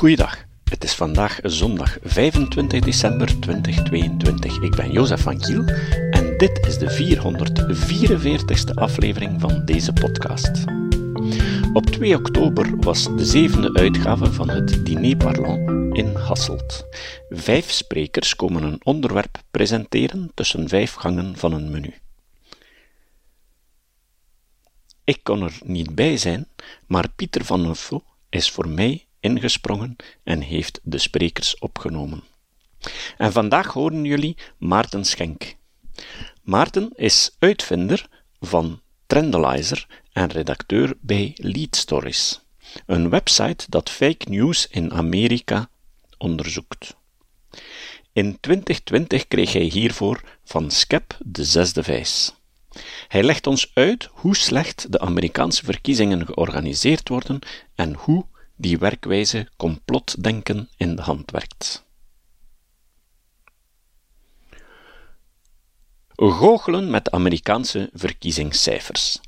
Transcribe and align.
Goeiedag. 0.00 0.44
Het 0.64 0.84
is 0.84 0.94
vandaag 0.94 1.38
zondag 1.42 1.98
25 2.02 2.80
december 2.80 3.40
2022. 3.40 4.62
Ik 4.62 4.76
ben 4.76 4.92
Jozef 4.92 5.22
van 5.22 5.38
Kiel 5.38 5.64
en 6.10 6.36
dit 6.38 6.66
is 6.66 6.78
de 6.78 6.90
444ste 6.90 8.74
aflevering 8.74 9.40
van 9.40 9.64
deze 9.64 9.92
podcast. 9.92 10.64
Op 11.72 11.86
2 11.86 12.16
oktober 12.16 12.76
was 12.76 13.04
de 13.04 13.24
zevende 13.24 13.74
uitgave 13.74 14.32
van 14.32 14.48
het 14.48 14.86
Diner 14.86 15.16
Parlant 15.16 15.96
in 15.96 16.14
Hasselt. 16.16 16.86
Vijf 17.30 17.70
sprekers 17.70 18.36
komen 18.36 18.62
een 18.62 18.80
onderwerp 18.82 19.38
presenteren 19.50 20.30
tussen 20.34 20.68
vijf 20.68 20.94
gangen 20.94 21.36
van 21.36 21.52
een 21.52 21.70
menu. 21.70 21.94
Ik 25.04 25.20
kon 25.22 25.42
er 25.42 25.58
niet 25.64 25.94
bij 25.94 26.16
zijn, 26.16 26.48
maar 26.86 27.08
Pieter 27.16 27.44
van 27.44 27.62
Neufel 27.62 28.04
is 28.28 28.50
voor 28.50 28.68
mij 28.68 29.04
ingesprongen 29.20 29.96
en 30.22 30.40
heeft 30.40 30.80
de 30.82 30.98
sprekers 30.98 31.58
opgenomen. 31.58 32.22
En 33.16 33.32
vandaag 33.32 33.72
horen 33.72 34.04
jullie 34.04 34.36
Maarten 34.58 35.04
Schenk. 35.04 35.56
Maarten 36.42 36.90
is 36.94 37.36
uitvinder 37.38 38.08
van 38.40 38.80
Trendalizer 39.06 39.86
en 40.12 40.30
redacteur 40.30 40.96
bij 41.00 41.32
Lead 41.36 41.76
Stories, 41.76 42.40
een 42.86 43.10
website 43.10 43.64
dat 43.68 43.90
fake 43.90 44.28
news 44.28 44.66
in 44.66 44.92
Amerika 44.92 45.68
onderzoekt. 46.18 46.96
In 48.12 48.40
2020 48.40 49.28
kreeg 49.28 49.52
hij 49.52 49.62
hiervoor 49.62 50.20
van 50.44 50.70
Skep 50.70 51.18
de 51.24 51.44
zesde 51.44 51.82
vijs. 51.82 52.34
Hij 53.08 53.22
legt 53.22 53.46
ons 53.46 53.70
uit 53.74 54.08
hoe 54.12 54.36
slecht 54.36 54.92
de 54.92 55.00
Amerikaanse 55.00 55.64
verkiezingen 55.64 56.26
georganiseerd 56.26 57.08
worden 57.08 57.38
en 57.74 57.94
hoe 57.94 58.26
die 58.60 58.78
werkwijze 58.78 59.48
complotdenken 59.56 60.68
in 60.76 60.96
de 60.96 61.02
hand 61.02 61.30
werkt. 61.30 61.84
Goochelen 66.16 66.90
met 66.90 67.10
Amerikaanse 67.10 67.90
verkiezingscijfers. 67.92 69.20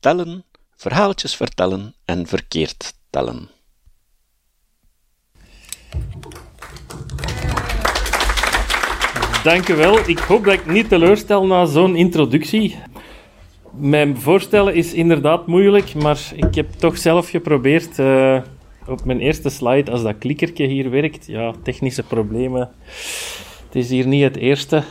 Tellen, 0.00 0.44
verhaaltjes 0.76 1.36
vertellen 1.36 1.94
en 2.04 2.26
verkeerd 2.26 2.94
tellen. 3.10 3.48
Dank 9.42 9.68
u 9.68 9.74
wel. 9.74 10.08
Ik 10.08 10.18
hoop 10.18 10.44
dat 10.44 10.54
ik 10.54 10.66
niet 10.66 10.88
teleurstel 10.88 11.46
na 11.46 11.64
zo'n 11.64 11.96
introductie. 11.96 12.78
Mijn 13.72 14.20
voorstellen 14.20 14.74
is 14.74 14.92
inderdaad 14.92 15.46
moeilijk, 15.46 15.94
maar 15.94 16.20
ik 16.34 16.54
heb 16.54 16.72
toch 16.72 16.98
zelf 16.98 17.28
geprobeerd 17.28 17.98
uh, 17.98 18.42
op 18.86 19.04
mijn 19.04 19.20
eerste 19.20 19.48
slide, 19.48 19.90
als 19.90 20.02
dat 20.02 20.18
klikkertje 20.18 20.66
hier 20.66 20.90
werkt, 20.90 21.26
ja, 21.26 21.52
technische 21.62 22.02
problemen. 22.02 22.70
Het 23.66 23.74
is 23.74 23.90
hier 23.90 24.06
niet 24.06 24.22
het 24.22 24.36
eerste. 24.36 24.82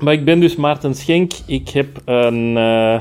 Maar 0.00 0.12
ik 0.12 0.24
ben 0.24 0.40
dus 0.40 0.56
Maarten 0.56 0.94
Schenk. 0.94 1.32
Ik 1.46 1.68
heb 1.68 2.00
een 2.04 2.56
uh, 2.56 3.00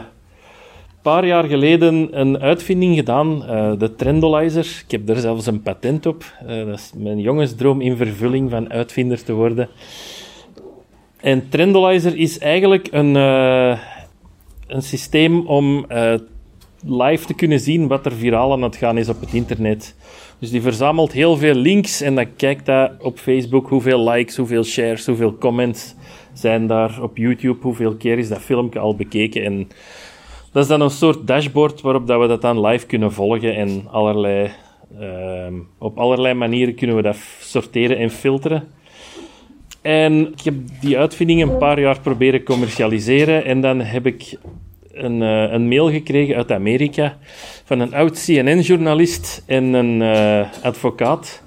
paar 1.02 1.26
jaar 1.26 1.44
geleden 1.44 2.20
een 2.20 2.40
uitvinding 2.40 2.96
gedaan, 2.96 3.44
uh, 3.50 3.72
de 3.80 3.96
Trendolizer. 3.96 4.84
Ik 4.86 4.92
heb 4.92 5.10
er 5.10 5.18
zelfs 5.18 5.46
een 5.46 5.62
patent 5.62 6.06
op. 6.06 6.24
Uh, 6.48 6.66
dat 6.66 6.78
is 6.78 6.92
mijn 6.96 7.20
jongensdroom 7.20 7.82
in 7.82 7.98
vervulling 7.98 8.50
van 8.50 8.72
uitvinder 8.72 9.24
te 9.24 9.34
worden. 9.34 9.70
En 11.20 11.50
Trendolizer 11.50 12.18
is 12.18 12.40
eigenlijk 12.40 12.88
een, 12.92 13.16
een 14.68 14.82
systeem 14.82 15.48
om 15.48 15.86
live 16.86 17.26
te 17.26 17.34
kunnen 17.34 17.60
zien 17.60 17.88
wat 17.88 18.06
er 18.06 18.12
viraal 18.12 18.52
aan 18.52 18.62
het 18.62 18.76
gaan 18.76 18.98
is 18.98 19.10
op 19.10 19.20
het 19.22 19.34
internet. 19.34 19.96
Dus 20.40 20.52
die 20.52 20.62
verzamelt 20.62 21.12
heel 21.12 21.38
veel 21.38 21.56
links 21.56 22.02
en 22.02 22.16
dan 22.16 22.36
kijkt 22.36 22.68
hij 22.68 22.92
op 23.00 23.18
Facebook 23.18 23.68
hoeveel 23.70 24.10
likes, 24.10 24.38
hoeveel 24.38 24.64
shares, 24.64 25.06
hoeveel 25.06 25.38
comments 25.38 25.96
zijn 26.34 26.68
daar 26.68 27.02
op 27.02 27.18
YouTube, 27.18 27.62
hoeveel 27.62 27.96
keer 27.96 28.18
is 28.18 28.30
dat 28.30 28.42
filmpje 28.42 28.80
al 28.80 28.96
bekeken. 28.96 29.44
En 29.44 29.68
dat 30.52 30.64
is 30.64 30.70
dan 30.70 30.82
een 30.82 30.90
soort 30.90 31.28
dashboard 31.28 31.82
waarop 31.82 32.08
dat 32.08 32.22
we 32.22 32.28
dat 32.28 32.42
dan 32.42 32.66
live 32.66 32.86
kunnen 32.86 33.14
volgen 33.14 33.56
en 33.56 33.88
allerlei, 33.92 34.52
uh, 35.00 35.48
op 35.78 35.98
allerlei 35.98 36.34
manieren 36.34 36.76
kunnen 36.76 36.96
we 36.96 37.02
dat 37.02 37.18
sorteren 37.40 37.98
en 37.98 38.10
filteren. 38.10 38.68
En 39.82 40.28
ik 40.28 40.42
heb 40.42 40.54
die 40.82 40.98
uitvinding 40.98 41.42
een 41.42 41.58
paar 41.58 41.80
jaar 41.80 42.00
proberen 42.00 42.44
commercialiseren 42.44 43.46
en 43.46 43.62
dan 43.62 43.80
heb 43.80 44.06
ik 44.06 44.38
een, 44.94 45.22
uh, 45.22 45.52
een 45.52 45.68
mail 45.68 45.92
gekregen 45.92 46.36
uit 46.36 46.52
Amerika 46.52 47.18
van 47.64 47.80
een 47.80 47.94
oud 47.94 48.26
CNN-journalist 48.26 49.44
en 49.46 49.64
een 49.64 50.02
uh, 50.02 50.46
advocaat, 50.64 51.44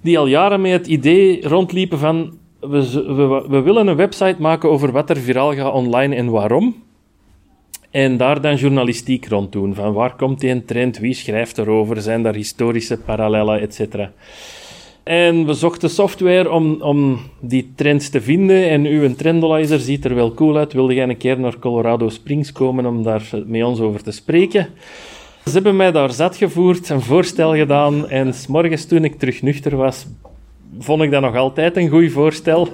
die 0.00 0.18
al 0.18 0.26
jaren 0.26 0.60
met 0.60 0.72
het 0.72 0.86
idee 0.86 1.48
rondliepen 1.48 1.98
van 1.98 2.38
we, 2.70 3.44
we, 3.48 3.60
willen 3.60 3.86
een 3.86 3.96
website 3.96 4.36
maken 4.38 4.70
over 4.70 4.92
wat 4.92 5.10
er 5.10 5.16
viraal 5.16 5.54
gaat 5.54 5.72
online 5.72 6.14
en 6.14 6.30
waarom. 6.30 6.82
En 7.90 8.16
daar 8.16 8.40
dan 8.40 8.56
journalistiek 8.56 9.26
rond 9.26 9.52
doen. 9.52 9.74
Van 9.74 9.92
waar 9.92 10.16
komt 10.16 10.40
die 10.40 10.64
trend, 10.64 10.98
wie 10.98 11.14
schrijft 11.14 11.58
erover, 11.58 12.02
zijn 12.02 12.22
daar 12.22 12.34
historische 12.34 12.98
parallellen, 12.98 13.60
etc. 13.60 14.08
En 15.04 15.46
we 15.46 15.54
zochten 15.54 15.90
software 15.90 16.50
om, 16.50 16.82
om 16.82 17.20
die 17.40 17.72
trends 17.76 18.08
te 18.08 18.20
vinden. 18.20 18.68
En 18.68 18.84
uw 18.84 19.14
trendalizer 19.14 19.78
ziet 19.78 20.04
er 20.04 20.14
wel 20.14 20.34
cool 20.34 20.56
uit. 20.56 20.72
Wilde 20.72 20.94
jij 20.94 21.08
een 21.08 21.16
keer 21.16 21.40
naar 21.40 21.58
Colorado 21.58 22.08
Springs 22.08 22.52
komen 22.52 22.86
om 22.86 23.02
daar 23.02 23.30
met 23.46 23.64
ons 23.64 23.80
over 23.80 24.02
te 24.02 24.10
spreken? 24.10 24.68
Ze 25.44 25.50
hebben 25.50 25.76
mij 25.76 25.92
daar 25.92 26.12
zat 26.12 26.36
gevoerd, 26.36 26.88
een 26.88 27.00
voorstel 27.00 27.54
gedaan. 27.54 28.08
En 28.08 28.34
s 28.34 28.46
morgens 28.46 28.84
toen 28.84 29.04
ik 29.04 29.18
terug 29.18 29.42
nuchter 29.42 29.76
was, 29.76 30.06
vond 30.78 31.02
ik 31.02 31.10
dat 31.10 31.22
nog 31.22 31.36
altijd 31.36 31.76
een 31.76 31.88
goed 31.88 32.12
voorstel. 32.12 32.68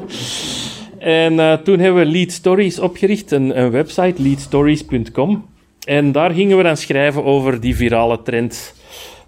En 0.98 1.32
uh, 1.32 1.52
toen 1.52 1.78
hebben 1.78 2.04
we 2.04 2.10
Lead 2.10 2.32
Stories 2.32 2.78
opgericht, 2.78 3.30
een, 3.30 3.60
een 3.60 3.70
website, 3.70 4.22
leadstories.com. 4.22 5.44
En 5.86 6.12
daar 6.12 6.30
gingen 6.30 6.56
we 6.56 6.62
dan 6.62 6.76
schrijven 6.76 7.24
over 7.24 7.60
die 7.60 7.76
virale 7.76 8.22
trends 8.22 8.72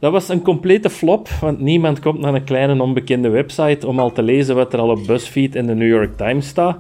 dat 0.03 0.13
was 0.13 0.29
een 0.29 0.43
complete 0.43 0.91
flop, 0.91 1.29
want 1.29 1.61
niemand 1.61 2.01
komt 2.01 2.19
naar 2.19 2.35
een 2.35 2.45
kleine 2.45 2.83
onbekende 2.83 3.29
website 3.29 3.87
om 3.87 3.99
al 3.99 4.13
te 4.13 4.23
lezen 4.23 4.55
wat 4.55 4.73
er 4.73 4.79
al 4.79 4.91
op 4.91 5.07
BuzzFeed 5.07 5.57
en 5.57 5.67
de 5.67 5.75
New 5.75 5.89
York 5.89 6.17
Times 6.17 6.47
staat. 6.47 6.79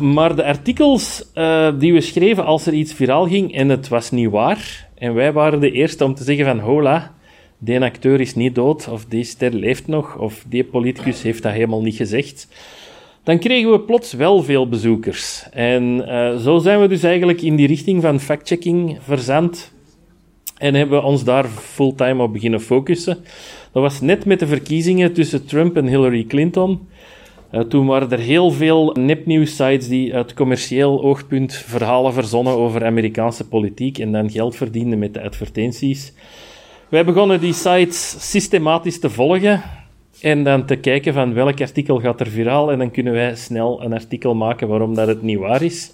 Maar 0.00 0.36
de 0.36 0.44
artikels 0.44 1.30
uh, 1.34 1.68
die 1.78 1.92
we 1.92 2.00
schreven 2.00 2.44
als 2.44 2.66
er 2.66 2.72
iets 2.72 2.92
viraal 2.92 3.26
ging 3.26 3.54
en 3.54 3.68
het 3.68 3.88
was 3.88 4.10
niet 4.10 4.30
waar, 4.30 4.88
en 4.94 5.14
wij 5.14 5.32
waren 5.32 5.60
de 5.60 5.70
eerste 5.70 6.04
om 6.04 6.14
te 6.14 6.24
zeggen 6.24 6.44
van 6.44 6.58
hola, 6.58 7.14
die 7.58 7.80
acteur 7.80 8.20
is 8.20 8.34
niet 8.34 8.54
dood, 8.54 8.88
of 8.88 9.04
die 9.04 9.24
ster 9.24 9.54
leeft 9.54 9.86
nog, 9.86 10.18
of 10.18 10.44
die 10.48 10.64
politicus 10.64 11.22
heeft 11.22 11.42
dat 11.42 11.52
helemaal 11.52 11.82
niet 11.82 11.96
gezegd, 11.96 12.48
dan 13.22 13.38
kregen 13.38 13.70
we 13.70 13.80
plots 13.80 14.12
wel 14.12 14.42
veel 14.42 14.68
bezoekers. 14.68 15.46
En 15.52 16.04
uh, 16.06 16.36
zo 16.36 16.58
zijn 16.58 16.80
we 16.80 16.88
dus 16.88 17.02
eigenlijk 17.02 17.42
in 17.42 17.56
die 17.56 17.66
richting 17.66 18.02
van 18.02 18.20
fact-checking 18.20 18.98
verzand. 19.00 19.72
En 20.60 20.74
hebben 20.74 21.00
we 21.00 21.06
ons 21.06 21.24
daar 21.24 21.44
fulltime 21.48 22.22
op 22.22 22.32
beginnen 22.32 22.60
focussen. 22.60 23.18
Dat 23.72 23.82
was 23.82 24.00
net 24.00 24.24
met 24.24 24.38
de 24.38 24.46
verkiezingen 24.46 25.12
tussen 25.12 25.46
Trump 25.46 25.76
en 25.76 25.86
Hillary 25.86 26.24
Clinton. 26.24 26.88
Uh, 27.52 27.60
toen 27.60 27.86
waren 27.86 28.10
er 28.10 28.18
heel 28.18 28.50
veel 28.50 28.96
nepnieuws-sites 28.98 29.88
die 29.88 30.14
uit 30.14 30.34
commercieel 30.34 31.02
oogpunt 31.02 31.54
verhalen 31.54 32.12
verzonnen 32.12 32.52
over 32.52 32.84
Amerikaanse 32.84 33.48
politiek 33.48 33.98
en 33.98 34.12
dan 34.12 34.30
geld 34.30 34.56
verdienden 34.56 34.98
met 34.98 35.14
de 35.14 35.22
advertenties. 35.22 36.12
Wij 36.88 37.04
begonnen 37.04 37.40
die 37.40 37.52
sites 37.52 38.30
systematisch 38.30 39.00
te 39.00 39.10
volgen 39.10 39.62
en 40.20 40.44
dan 40.44 40.66
te 40.66 40.76
kijken 40.76 41.14
van 41.14 41.34
welk 41.34 41.60
artikel 41.60 42.00
gaat 42.00 42.20
er 42.20 42.30
viraal 42.30 42.72
en 42.72 42.78
dan 42.78 42.90
kunnen 42.90 43.12
wij 43.12 43.36
snel 43.36 43.82
een 43.82 43.92
artikel 43.92 44.34
maken 44.34 44.68
waarom 44.68 44.94
dat 44.94 45.08
het 45.08 45.22
niet 45.22 45.38
waar 45.38 45.62
is. 45.62 45.92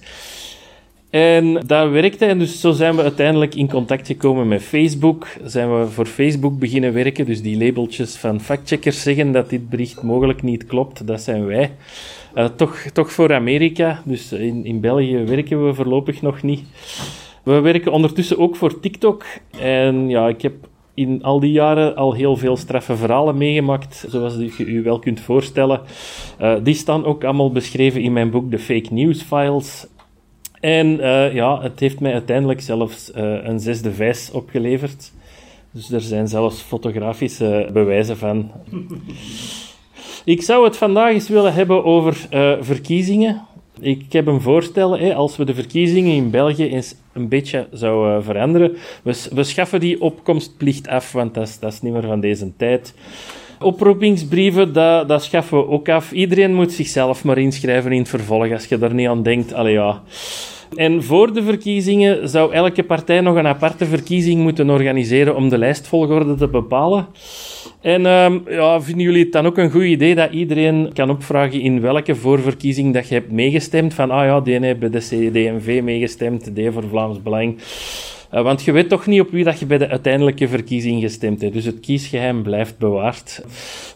En 1.10 1.54
dat 1.66 1.90
werkte 1.90 2.24
en 2.24 2.38
dus 2.38 2.60
zo 2.60 2.72
zijn 2.72 2.96
we 2.96 3.02
uiteindelijk 3.02 3.54
in 3.54 3.68
contact 3.68 4.06
gekomen 4.06 4.48
met 4.48 4.62
Facebook. 4.62 5.26
Zijn 5.44 5.80
we 5.80 5.86
voor 5.86 6.06
Facebook 6.06 6.58
beginnen 6.58 6.92
werken, 6.92 7.26
dus 7.26 7.42
die 7.42 7.64
labeltjes 7.64 8.16
van 8.16 8.40
factcheckers 8.40 9.02
zeggen 9.02 9.32
dat 9.32 9.50
dit 9.50 9.68
bericht 9.68 10.02
mogelijk 10.02 10.42
niet 10.42 10.66
klopt, 10.66 11.06
dat 11.06 11.20
zijn 11.20 11.46
wij. 11.46 11.70
Uh, 12.34 12.44
toch, 12.44 12.76
toch 12.92 13.12
voor 13.12 13.34
Amerika, 13.34 14.02
dus 14.04 14.32
in, 14.32 14.64
in 14.64 14.80
België 14.80 15.24
werken 15.24 15.66
we 15.66 15.74
voorlopig 15.74 16.22
nog 16.22 16.42
niet. 16.42 16.62
We 17.42 17.60
werken 17.60 17.92
ondertussen 17.92 18.38
ook 18.38 18.56
voor 18.56 18.80
TikTok. 18.80 19.24
En 19.58 20.08
ja, 20.08 20.28
ik 20.28 20.42
heb 20.42 20.54
in 20.94 21.22
al 21.22 21.40
die 21.40 21.52
jaren 21.52 21.96
al 21.96 22.12
heel 22.12 22.36
veel 22.36 22.56
straffe 22.56 22.96
verhalen 22.96 23.36
meegemaakt, 23.36 24.04
zoals 24.08 24.36
je 24.36 24.64
u 24.64 24.82
wel 24.82 24.98
kunt 24.98 25.20
voorstellen. 25.20 25.80
Uh, 26.40 26.54
die 26.62 26.74
staan 26.74 27.04
ook 27.04 27.24
allemaal 27.24 27.52
beschreven 27.52 28.00
in 28.00 28.12
mijn 28.12 28.30
boek 28.30 28.50
The 28.50 28.58
Fake 28.58 28.94
News 28.94 29.22
Files. 29.22 29.86
En 30.60 30.86
uh, 30.86 31.34
ja, 31.34 31.62
het 31.62 31.80
heeft 31.80 32.00
mij 32.00 32.12
uiteindelijk 32.12 32.60
zelfs 32.60 33.10
uh, 33.10 33.44
een 33.44 33.60
zesde 33.60 33.92
vijs 33.92 34.30
opgeleverd. 34.30 35.12
Dus 35.70 35.90
er 35.90 36.00
zijn 36.00 36.28
zelfs 36.28 36.60
fotografische 36.60 37.70
bewijzen 37.72 38.16
van. 38.16 38.50
Ik 40.24 40.42
zou 40.42 40.64
het 40.64 40.76
vandaag 40.76 41.12
eens 41.12 41.28
willen 41.28 41.54
hebben 41.54 41.84
over 41.84 42.26
uh, 42.32 42.52
verkiezingen. 42.60 43.42
Ik 43.80 44.12
heb 44.12 44.26
een 44.26 44.40
voorstel, 44.40 44.98
hè, 44.98 45.14
als 45.14 45.36
we 45.36 45.44
de 45.44 45.54
verkiezingen 45.54 46.12
in 46.12 46.30
België 46.30 46.68
eens 46.68 46.94
een 47.12 47.28
beetje 47.28 47.66
zou 47.72 48.22
veranderen. 48.22 48.76
We, 49.02 49.28
we 49.32 49.44
schaffen 49.44 49.80
die 49.80 50.00
opkomstplicht 50.00 50.88
af, 50.88 51.12
want 51.12 51.34
dat 51.34 51.56
dat 51.60 51.72
is 51.72 51.82
niet 51.82 51.92
meer 51.92 52.02
van 52.02 52.20
deze 52.20 52.56
tijd. 52.56 52.94
Oproepingsbrieven, 53.60 54.72
dat, 54.72 55.08
dat 55.08 55.24
schaffen 55.24 55.58
we 55.58 55.68
ook 55.68 55.88
af. 55.88 56.12
Iedereen 56.12 56.54
moet 56.54 56.72
zichzelf 56.72 57.24
maar 57.24 57.38
inschrijven 57.38 57.92
in 57.92 57.98
het 57.98 58.08
vervolg, 58.08 58.52
als 58.52 58.64
je 58.64 58.78
daar 58.78 58.94
niet 58.94 59.08
aan 59.08 59.22
denkt. 59.22 59.52
Allee 59.52 59.72
ja... 59.72 60.02
En 60.74 61.04
voor 61.04 61.32
de 61.32 61.42
verkiezingen 61.42 62.28
zou 62.28 62.52
elke 62.52 62.82
partij 62.82 63.20
nog 63.20 63.36
een 63.36 63.46
aparte 63.46 63.84
verkiezing 63.86 64.42
moeten 64.42 64.70
organiseren 64.70 65.36
om 65.36 65.48
de 65.48 65.58
lijstvolgorde 65.58 66.34
te 66.34 66.48
bepalen. 66.48 67.06
En 67.80 68.06
um, 68.06 68.42
ja, 68.48 68.80
vinden 68.80 69.04
jullie 69.04 69.22
het 69.22 69.32
dan 69.32 69.46
ook 69.46 69.58
een 69.58 69.70
goed 69.70 69.82
idee 69.82 70.14
dat 70.14 70.32
iedereen 70.32 70.90
kan 70.92 71.10
opvragen 71.10 71.60
in 71.60 71.80
welke 71.80 72.14
voorverkiezing 72.14 72.94
dat 72.94 73.08
je 73.08 73.14
hebt 73.14 73.32
meegestemd? 73.32 73.94
Van, 73.94 74.10
ah 74.10 74.24
ja, 74.24 74.40
die 74.40 74.58
heeft 74.58 74.78
bij 74.78 74.90
de 74.90 74.98
CD&V 74.98 75.80
meegestemd, 75.82 76.54
die 76.54 76.70
voor 76.70 76.88
Vlaams 76.88 77.22
Belang. 77.22 77.58
Uh, 78.36 78.42
want 78.42 78.64
je 78.64 78.72
weet 78.72 78.88
toch 78.88 79.06
niet 79.06 79.20
op 79.20 79.30
wie 79.30 79.44
dat 79.44 79.58
je 79.58 79.66
bij 79.66 79.78
de 79.78 79.88
uiteindelijke 79.88 80.48
verkiezing 80.48 81.02
gestemd 81.02 81.40
hebt. 81.40 81.52
Dus 81.52 81.64
het 81.64 81.80
kiesgeheim 81.80 82.42
blijft 82.42 82.78
bewaard. 82.78 83.44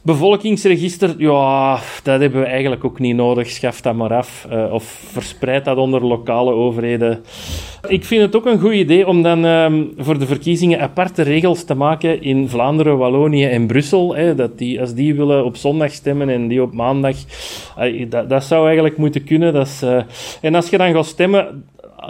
Bevolkingsregister, 0.02 1.14
ja, 1.18 1.80
dat 2.02 2.20
hebben 2.20 2.40
we 2.40 2.46
eigenlijk 2.46 2.84
ook 2.84 2.98
niet 2.98 3.16
nodig. 3.16 3.48
Schaf 3.48 3.80
dat 3.80 3.94
maar 3.94 4.14
af. 4.14 4.46
Uh, 4.52 4.72
of 4.72 4.84
verspreid 5.12 5.64
dat 5.64 5.76
onder 5.76 6.04
lokale 6.04 6.52
overheden. 6.52 7.24
Ik 7.88 8.04
vind 8.04 8.22
het 8.22 8.36
ook 8.36 8.46
een 8.46 8.60
goed 8.60 8.72
idee 8.72 9.06
om 9.06 9.22
dan 9.22 9.44
um, 9.44 9.92
voor 9.96 10.18
de 10.18 10.26
verkiezingen 10.26 10.80
aparte 10.80 11.22
regels 11.22 11.64
te 11.64 11.74
maken 11.74 12.22
in 12.22 12.48
Vlaanderen, 12.48 12.98
Wallonië 12.98 13.44
en 13.44 13.66
Brussel. 13.66 14.14
Hè, 14.14 14.34
dat 14.34 14.58
die, 14.58 14.80
als 14.80 14.94
die 14.94 15.14
willen 15.14 15.44
op 15.44 15.56
zondag 15.56 15.92
stemmen 15.92 16.28
en 16.28 16.48
die 16.48 16.62
op 16.62 16.74
maandag, 16.74 17.16
dat, 18.28 18.44
zou 18.44 18.64
eigenlijk 18.64 18.96
moeten 18.96 19.24
kunnen. 19.24 19.52
Dat 19.52 19.66
is, 19.66 19.82
uh, 19.82 20.02
en 20.40 20.54
als 20.54 20.70
je 20.70 20.78
dan 20.78 20.92
gaat 20.92 21.06
stemmen, 21.06 21.64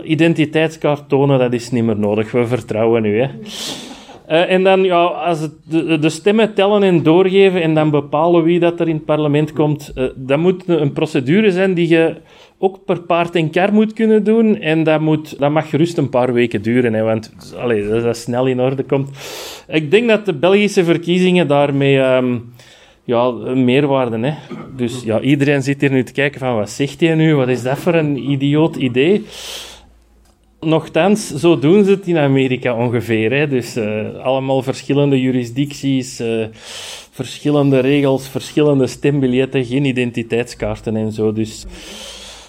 identiteitskaart 0.04 1.08
tonen, 1.08 1.38
dat 1.38 1.52
is 1.52 1.70
niet 1.70 1.84
meer 1.84 1.98
nodig. 1.98 2.30
We 2.30 2.46
vertrouwen 2.46 3.04
u. 3.04 3.18
Uh, 3.18 4.50
en 4.50 4.62
dan, 4.62 4.82
ja, 4.82 5.04
als 5.04 5.40
het 5.40 5.52
de, 5.64 5.98
de, 5.98 6.08
stemmen 6.08 6.54
tellen 6.54 6.82
en 6.82 7.02
doorgeven 7.02 7.62
en 7.62 7.74
dan 7.74 7.90
bepalen 7.90 8.42
wie 8.42 8.60
dat 8.60 8.80
er 8.80 8.88
in 8.88 8.94
het 8.94 9.04
parlement 9.04 9.52
komt, 9.52 9.92
uh, 9.94 10.04
dat 10.14 10.38
moet 10.38 10.62
een 10.66 10.92
procedure 10.92 11.50
zijn 11.50 11.74
die 11.74 11.88
je 11.88 12.16
ook 12.58 12.84
per 12.84 13.00
paard 13.00 13.34
en 13.34 13.50
kar 13.50 13.72
moet 13.72 13.92
kunnen 13.92 14.24
doen. 14.24 14.60
En 14.60 14.82
dat, 14.82 15.00
moet, 15.00 15.38
dat 15.38 15.50
mag 15.50 15.70
gerust 15.70 15.98
een 15.98 16.08
paar 16.08 16.32
weken 16.32 16.62
duren, 16.62 16.92
hè, 16.94 17.02
want 17.02 17.54
allee, 17.58 17.88
dat, 17.88 18.02
dat 18.02 18.16
snel 18.16 18.46
in 18.46 18.60
orde 18.60 18.82
komt. 18.82 19.10
Ik 19.68 19.90
denk 19.90 20.08
dat 20.08 20.26
de 20.26 20.34
Belgische 20.34 20.84
verkiezingen 20.84 21.48
daarmee... 21.48 21.98
Um, 21.98 22.52
ja, 23.04 23.30
meerwaarde. 23.54 24.18
Hè. 24.18 24.34
Dus 24.76 25.02
ja, 25.02 25.20
iedereen 25.20 25.62
zit 25.62 25.80
hier 25.80 25.90
nu 25.90 26.04
te 26.04 26.12
kijken 26.12 26.40
van, 26.40 26.54
wat 26.54 26.70
zegt 26.70 27.00
hij 27.00 27.14
nu? 27.14 27.34
Wat 27.34 27.48
is 27.48 27.62
dat 27.62 27.78
voor 27.78 27.94
een 27.94 28.30
idioot 28.30 28.76
idee? 28.76 29.24
Nochtans, 30.60 31.28
zo 31.34 31.58
doen 31.58 31.84
ze 31.84 31.90
het 31.90 32.06
in 32.06 32.18
Amerika 32.18 32.74
ongeveer. 32.74 33.32
Hè. 33.32 33.48
Dus 33.48 33.76
uh, 33.76 34.14
allemaal 34.22 34.62
verschillende 34.62 35.20
jurisdicties, 35.20 36.20
uh, 36.20 36.46
verschillende 37.10 37.78
regels, 37.78 38.28
verschillende 38.28 38.86
stembiljetten, 38.86 39.64
geen 39.64 39.84
identiteitskaarten 39.84 40.96
en 40.96 41.12
zo. 41.12 41.32
Dus 41.32 41.66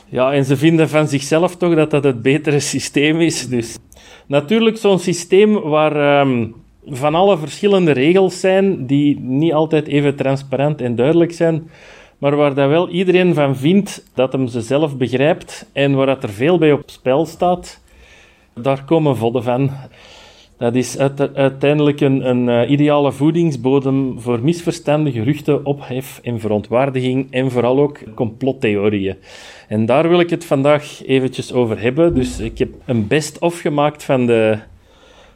ja, 0.10 0.34
en 0.34 0.46
ze 0.46 0.58
vinden 0.58 0.90
van 0.90 1.08
zichzelf 1.08 1.56
toch 1.56 1.76
dat 1.76 1.92
dat 1.92 2.04
het 2.04 2.22
betere 2.22 2.60
systeem 2.60 3.20
is. 3.20 3.48
Dus 3.48 3.78
natuurlijk 4.28 4.78
zo'n 4.78 5.00
systeem 5.00 5.60
waar 5.60 6.20
um, 6.20 6.56
van 6.86 7.16
alle 7.16 7.38
verschillende 7.38 7.92
regels 7.92 8.40
zijn, 8.40 8.86
die 8.86 9.20
niet 9.20 9.54
altijd 9.54 9.88
even 9.88 10.16
transparant 10.16 10.82
en 10.82 10.96
duidelijk 10.96 11.32
zijn, 11.32 11.70
maar 12.18 12.36
waar 12.36 12.54
dat 12.54 12.70
wel 12.70 12.90
iedereen 12.90 13.34
van 13.34 13.56
vindt 13.56 14.04
dat 14.14 14.32
hem 14.32 14.48
ze 14.48 14.62
zelf 14.62 14.98
begrijpt 14.98 15.70
en 15.74 15.96
waar 15.96 16.06
dat 16.06 16.24
er 16.24 16.30
veel 16.30 16.58
bij 16.58 16.72
op 16.72 16.90
spel 16.90 17.26
staat 17.26 17.80
daar 18.54 18.84
komen 18.86 19.18
vodden 19.18 19.44
van. 19.44 19.72
Dat 20.58 20.76
is 20.76 20.98
uiteindelijk 21.34 22.02
een, 22.02 22.30
een 22.30 22.48
uh, 22.48 22.70
ideale 22.70 23.12
voedingsbodem 23.12 24.20
voor 24.20 24.40
misverstanden, 24.44 25.14
geruchten, 25.14 25.66
ophef 25.66 26.20
en 26.24 26.40
verontwaardiging 26.40 27.28
en 27.32 27.52
vooral 27.52 27.80
ook 27.80 28.00
complottheorieën. 28.16 29.16
En 29.68 29.86
daar 29.86 30.10
wil 30.10 30.20
ik 30.20 30.30
het 30.30 30.46
vandaag 30.46 31.06
eventjes 31.06 31.54
over 31.54 31.82
hebben. 31.82 32.16
Dus 32.16 32.40
ik 32.40 32.58
heb 32.58 32.70
een 32.86 33.08
best-of 33.08 33.60
gemaakt 33.60 34.04
van 34.04 34.26
de 34.26 34.58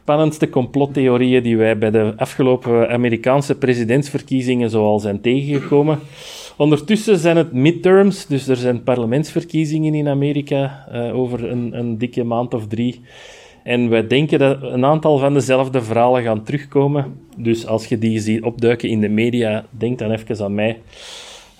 spannendste 0.06 0.48
complottheorieën 0.48 1.42
die 1.42 1.56
wij 1.56 1.78
bij 1.78 1.90
de 1.90 2.12
afgelopen 2.16 2.88
Amerikaanse 2.88 3.54
presidentsverkiezingen 3.54 4.70
zoal 4.70 5.00
zijn 5.00 5.20
tegengekomen. 5.20 5.98
Ondertussen 6.56 7.18
zijn 7.18 7.36
het 7.36 7.52
midterms, 7.52 8.26
dus 8.26 8.48
er 8.48 8.56
zijn 8.56 8.82
parlementsverkiezingen 8.82 9.94
in 9.94 10.08
Amerika 10.08 10.86
uh, 10.92 11.16
over 11.16 11.50
een, 11.50 11.78
een, 11.78 11.98
dikke 11.98 12.24
maand 12.24 12.54
of 12.54 12.66
drie. 12.66 13.00
En 13.62 13.88
wij 13.88 14.06
denken 14.06 14.38
dat 14.38 14.62
een 14.62 14.84
aantal 14.84 15.18
van 15.18 15.34
dezelfde 15.34 15.82
verhalen 15.82 16.22
gaan 16.22 16.42
terugkomen. 16.42 17.20
Dus 17.36 17.66
als 17.66 17.86
je 17.86 17.98
die 17.98 18.20
ziet 18.20 18.42
opduiken 18.42 18.88
in 18.88 19.00
de 19.00 19.08
media, 19.08 19.64
denk 19.70 19.98
dan 19.98 20.10
even 20.10 20.44
aan 20.44 20.54
mij. 20.54 20.78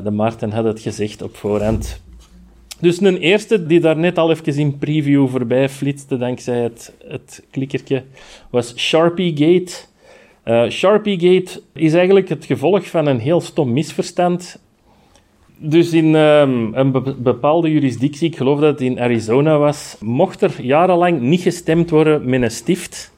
De 0.03 0.11
Maarten 0.11 0.51
had 0.51 0.65
het 0.65 0.81
gezegd 0.81 1.23
op 1.23 1.37
voorhand. 1.37 2.05
Dus 2.81 3.01
een 3.01 3.19
eerste 3.19 3.67
die 3.67 3.81
daar 3.81 3.97
net 3.97 4.19
al 4.19 4.31
even 4.31 4.57
in 4.57 4.79
preview 4.79 5.29
voorbij 5.29 5.69
flitste, 5.69 6.17
dankzij 6.17 6.63
het, 6.63 6.95
het 7.09 7.43
klikkertje, 7.51 8.05
was 8.51 8.77
Sharpiegate. 8.77 9.73
Uh, 10.45 10.69
Sharpiegate 10.71 11.63
is 11.73 11.93
eigenlijk 11.93 12.29
het 12.29 12.45
gevolg 12.45 12.87
van 12.87 13.07
een 13.07 13.19
heel 13.19 13.41
stom 13.41 13.73
misverstand 13.73 14.59
dus 15.59 15.93
in 15.93 16.15
um, 16.15 16.75
een 16.75 17.17
bepaalde 17.19 17.71
jurisdictie, 17.71 18.29
ik 18.29 18.37
geloof 18.37 18.61
dat 18.61 18.71
het 18.71 18.81
in 18.81 19.01
Arizona 19.01 19.59
was, 19.59 19.97
mocht 20.01 20.43
er 20.43 20.63
jarenlang 20.63 21.21
niet 21.21 21.41
gestemd 21.41 21.91
worden 21.91 22.29
met 22.29 22.43
een 22.43 22.51
stift. 22.51 23.13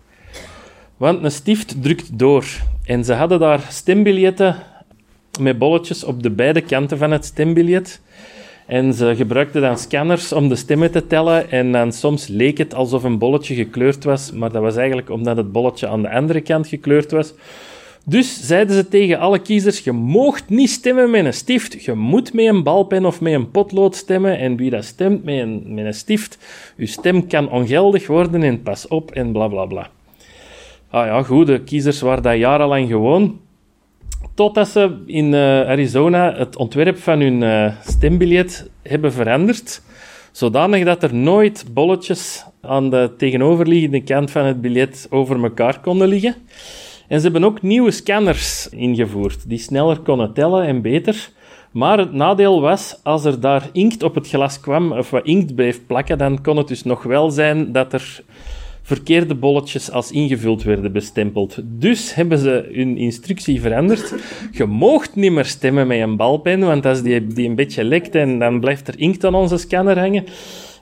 Want 0.97 1.25
een 1.25 1.31
stift 1.31 1.83
drukt 1.83 2.19
door. 2.19 2.45
En 2.85 3.05
ze 3.05 3.13
hadden 3.13 3.39
daar 3.39 3.67
stembiljetten 3.69 4.57
met 5.41 5.59
bolletjes 5.59 6.05
op 6.05 6.23
de 6.23 6.31
beide 6.31 6.61
kanten 6.61 6.99
van 6.99 7.11
het 7.11 7.25
stembiljet. 7.25 8.01
En 8.69 8.94
ze 8.94 9.17
gebruikten 9.17 9.61
dan 9.61 9.79
scanners 9.79 10.32
om 10.32 10.49
de 10.49 10.56
stemmen 10.56 10.91
te 10.91 11.06
tellen. 11.06 11.50
En 11.50 11.73
dan 11.73 11.93
soms 11.93 12.26
leek 12.26 12.59
het 12.59 12.75
alsof 12.75 13.03
een 13.05 13.19
bolletje 13.19 13.55
gekleurd 13.55 14.05
was, 14.05 14.32
maar 14.32 14.53
dat 14.53 14.62
was 14.62 14.76
eigenlijk 14.76 15.11
omdat 15.11 15.37
het 15.37 15.53
bolletje 15.53 15.87
aan 15.88 16.03
de 16.03 16.11
andere 16.11 16.41
kant 16.41 16.67
gekleurd 16.67 17.11
was. 17.11 17.35
Dus 18.05 18.47
zeiden 18.47 18.76
ze 18.76 18.88
tegen 18.88 19.19
alle 19.19 19.38
kiezers: 19.38 19.79
je 19.79 19.93
moogt 19.93 20.49
niet 20.49 20.70
stemmen 20.70 21.11
met 21.11 21.25
een 21.25 21.32
stift. 21.32 21.85
Je 21.85 21.94
moet 21.94 22.32
met 22.32 22.44
een 22.44 22.62
balpen 22.62 23.05
of 23.05 23.20
met 23.20 23.32
een 23.32 23.50
potlood 23.50 23.97
stemmen. 23.97 24.38
En 24.38 24.56
wie 24.56 24.71
dat 24.71 24.85
stemt 24.85 25.25
met 25.25 25.38
een, 25.38 25.75
met 25.75 25.85
een 25.85 25.94
stift, 25.94 26.38
je 26.76 26.87
stem 26.87 27.26
kan 27.26 27.50
ongeldig 27.50 28.06
worden 28.06 28.43
en 28.43 28.62
pas 28.62 28.88
op 28.88 29.11
en 29.11 29.32
bla 29.32 29.49
bla 29.49 29.64
bla. 29.64 29.91
Ah 30.91 31.06
ja, 31.06 31.23
goed, 31.23 31.47
de 31.47 31.61
kiezers 31.61 32.00
waren 32.00 32.23
dat 32.23 32.37
jarenlang 32.37 32.88
gewoon. 32.88 33.41
Totdat 34.35 34.69
ze 34.69 35.02
in 35.07 35.33
uh, 35.33 35.40
Arizona 35.69 36.35
het 36.35 36.57
ontwerp 36.57 36.99
van 36.99 37.21
hun 37.21 37.43
uh, 37.43 37.73
stembiljet 37.87 38.71
hebben 38.83 39.12
veranderd. 39.12 39.83
Zodanig 40.33 40.85
dat 40.85 41.02
er 41.02 41.14
nooit 41.14 41.64
bolletjes 41.73 42.45
aan 42.61 42.90
de 42.90 43.14
tegenoverliggende 43.16 44.02
kant 44.02 44.31
van 44.31 44.45
het 44.45 44.61
biljet 44.61 45.07
over 45.11 45.43
elkaar 45.43 45.81
konden 45.81 46.09
liggen. 46.09 46.35
En 47.09 47.19
ze 47.19 47.23
hebben 47.23 47.45
ook 47.45 47.62
nieuwe 47.62 47.90
scanners 47.90 48.69
ingevoerd, 48.69 49.49
die 49.49 49.59
sneller 49.59 49.99
konden 49.99 50.33
tellen 50.33 50.66
en 50.66 50.83
beter. 50.83 51.31
Maar 51.71 51.99
het 51.99 52.12
nadeel 52.12 52.61
was, 52.61 53.00
als 53.02 53.25
er 53.25 53.40
daar 53.40 53.69
inkt 53.73 54.02
op 54.02 54.14
het 54.14 54.28
glas 54.28 54.61
kwam, 54.61 54.93
of 54.93 55.11
wat 55.11 55.25
inkt 55.25 55.54
bleef 55.54 55.87
plakken, 55.87 56.19
dan 56.19 56.43
kon 56.43 56.57
het 56.57 56.69
dus 56.69 56.83
nog 56.83 57.02
wel 57.02 57.31
zijn 57.31 57.73
dat 57.73 57.93
er 57.93 58.23
verkeerde 58.88 59.35
bolletjes 59.35 59.90
als 59.90 60.11
ingevuld 60.11 60.62
werden 60.62 60.92
bestempeld. 60.92 61.61
Dus 61.64 62.14
hebben 62.14 62.38
ze 62.38 62.68
hun 62.73 62.97
instructie 62.97 63.61
veranderd. 63.61 64.14
Je 64.52 64.64
moogt 64.64 65.14
niet 65.14 65.33
meer 65.33 65.45
stemmen 65.45 65.87
met 65.87 66.00
een 66.00 66.16
balpen, 66.16 66.61
want 66.61 66.87
als 66.87 67.02
die, 67.02 67.26
die 67.26 67.49
een 67.49 67.54
beetje 67.54 67.85
lekt 67.85 68.14
en 68.14 68.38
dan 68.38 68.61
blijft 68.61 68.88
er 68.88 68.99
inkt 68.99 69.25
aan 69.25 69.35
onze 69.35 69.57
scanner 69.57 69.99
hangen. 69.99 70.25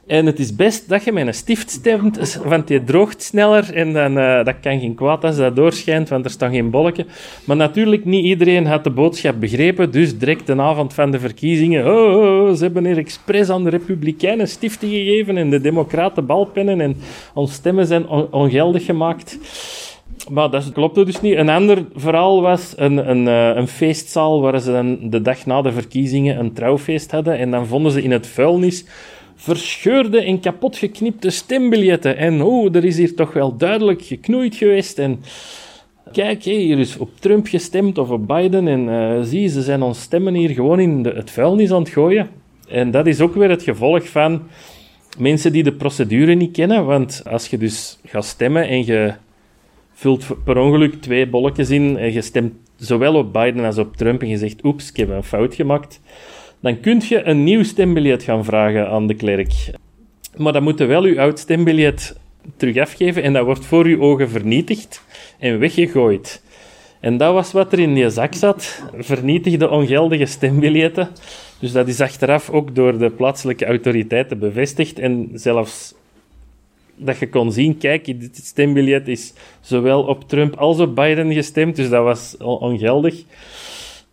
En 0.07 0.27
het 0.27 0.39
is 0.39 0.55
best 0.55 0.89
dat 0.89 1.05
je 1.05 1.13
met 1.13 1.27
een 1.27 1.35
stift 1.35 1.71
stemt, 1.71 2.39
want 2.45 2.67
die 2.67 2.85
droogt 2.85 3.23
sneller 3.23 3.75
en 3.75 3.93
dan, 3.93 4.19
uh, 4.19 4.45
dat 4.45 4.61
kan 4.61 4.81
geen 4.81 4.95
kwaad 4.95 5.25
als 5.25 5.37
dat 5.37 5.57
doorschijnt, 5.57 6.09
want 6.09 6.25
er 6.25 6.31
staan 6.31 6.51
geen 6.51 6.71
bolken. 6.71 7.07
Maar 7.45 7.57
natuurlijk, 7.57 8.05
niet 8.05 8.25
iedereen 8.25 8.67
had 8.67 8.85
de 8.85 8.91
boodschap 8.91 9.41
begrepen, 9.41 9.91
dus 9.91 10.19
direct 10.19 10.47
de 10.47 10.61
avond 10.61 10.95
van 10.95 11.11
de 11.11 11.19
verkiezingen, 11.19 11.87
oh, 11.87 12.17
oh, 12.17 12.49
oh 12.49 12.55
ze 12.55 12.63
hebben 12.63 12.85
hier 12.85 12.99
expres 12.99 13.49
aan 13.49 13.65
de 13.65 13.71
Republikeinen 13.71 14.49
stiften 14.49 14.89
gegeven 14.89 15.37
en 15.37 15.51
de 15.51 15.61
Democraten 15.61 16.27
balpennen 16.27 16.81
en 16.81 16.97
onze 17.35 17.55
stemmen 17.55 17.87
zijn 17.87 18.09
ongeldig 18.31 18.85
gemaakt. 18.85 19.39
Maar 20.31 20.51
dat 20.51 20.73
klopte 20.73 21.05
dus 21.05 21.21
niet. 21.21 21.37
Een 21.37 21.49
ander 21.49 21.85
verhaal 21.95 22.43
was 22.43 22.73
een, 22.77 23.11
een, 23.11 23.29
eh, 23.29 23.57
een 23.57 23.69
feestzaal 23.69 24.41
waar 24.41 24.61
ze 24.61 24.73
dan 24.73 25.11
de 25.11 25.23
dag 25.23 25.47
na 25.47 25.63
de 25.63 25.73
verkiezingen 25.73 26.39
een 26.39 26.53
trouwfeest 26.53 27.11
hadden 27.11 27.39
en 27.39 27.51
dan 27.51 27.67
vonden 27.67 27.93
ze 27.93 28.03
in 28.03 28.11
het 28.11 28.27
vuilnis 28.27 28.85
verscheurde 29.37 30.21
en 30.21 30.41
kapotgeknipte 30.41 31.31
stembiljetten. 31.31 32.17
En 32.17 32.43
oh, 32.43 32.75
er 32.75 32.85
is 32.85 32.97
hier 32.97 33.15
toch 33.15 33.33
wel 33.33 33.57
duidelijk 33.57 34.03
geknoeid 34.03 34.55
geweest. 34.55 34.99
En 34.99 35.21
kijk, 36.13 36.43
hier 36.43 36.79
is 36.79 36.97
op 36.97 37.11
Trump 37.19 37.47
gestemd 37.47 37.99
of 37.99 38.11
op 38.11 38.27
Biden. 38.27 38.69
En 38.69 38.89
uh, 38.89 39.23
zie, 39.23 39.49
ze 39.49 39.63
zijn 39.63 39.83
ons 39.83 40.01
stemmen 40.01 40.35
hier 40.35 40.51
gewoon 40.51 40.81
in 40.81 41.03
de, 41.03 41.11
het 41.11 41.31
vuilnis 41.31 41.71
aan 41.71 41.83
het 41.83 41.89
gooien. 41.89 42.29
En 42.69 42.91
dat 42.91 43.07
is 43.07 43.21
ook 43.21 43.35
weer 43.35 43.51
het 43.51 43.63
gevolg 43.63 44.09
van 44.09 44.43
mensen 45.19 45.53
die 45.53 45.63
de 45.63 45.73
procedure 45.73 46.35
niet 46.35 46.53
kennen, 46.53 46.87
want 46.87 47.23
als 47.27 47.49
je 47.49 47.59
dus 47.59 47.99
gaat 48.05 48.25
stemmen 48.25 48.69
en 48.69 48.87
je 48.87 49.13
vult 49.93 50.27
per 50.45 50.59
ongeluk 50.59 50.95
twee 51.03 51.27
bolletjes 51.27 51.71
in 51.71 51.97
en 51.97 52.13
je 52.13 52.23
stemt 52.23 52.53
zowel 52.77 53.15
op 53.15 53.33
Biden 53.33 53.65
als 53.65 53.79
op 53.79 53.97
Trump 53.97 54.23
en 54.23 54.29
je 54.29 54.37
zegt, 54.37 54.65
oeps, 54.65 54.91
ik 54.91 54.97
heb 54.97 55.09
een 55.09 55.23
fout 55.23 55.55
gemaakt, 55.55 56.01
dan 56.67 56.81
kun 56.81 57.03
je 57.09 57.25
een 57.25 57.45
nieuw 57.45 57.63
stembiljet 57.63 58.23
gaan 58.23 58.45
vragen 58.45 58.89
aan 58.89 59.07
de 59.07 59.15
klerk. 59.15 59.53
Maar 60.37 60.53
dan 60.53 60.63
moet 60.63 60.79
je 60.79 60.85
wel 60.85 61.07
je 61.07 61.21
oud 61.21 61.39
stembiljet 61.39 62.19
terug 62.57 62.79
afgeven 62.79 63.23
en 63.23 63.33
dat 63.33 63.45
wordt 63.45 63.67
voor 63.67 63.89
je 63.89 64.01
ogen 64.01 64.29
vernietigd 64.29 65.03
en 65.39 65.59
weggegooid. 65.59 66.43
En 67.01 67.17
dat 67.17 67.33
was 67.33 67.53
wat 67.53 67.73
er 67.73 67.79
in 67.79 67.95
die 67.95 68.11
zak 68.11 68.35
zat. 68.35 68.83
Vernietigde 68.99 69.71
ongeldige 69.71 70.27
stembiljetten. 70.27 71.09
Dus 71.59 71.73
dat 71.73 71.89
is 71.89 72.01
achteraf 72.01 72.51
ook 72.51 72.75
door 72.75 72.99
de 72.99 73.11
plaatselijke 73.11 73.67
autoriteiten 73.67 74.39
bevestigd. 74.39 74.99
En 74.99 75.31
zelfs 75.35 75.95
dat 76.97 77.19
je 77.19 77.29
kon 77.29 77.53
zien, 77.53 77.79
kijk, 77.79 78.05
dit 78.05 78.37
stembiljet 78.37 79.09
is 79.09 79.33
zowel 79.61 80.03
op 80.03 80.29
Trump 80.29 80.57
als 80.57 80.79
op 80.79 80.95
Biden 80.95 81.33
gestemd. 81.33 81.77
Dus 81.77 81.89
dat 81.89 82.03
was 82.03 82.37
ongeldig. 82.37 83.25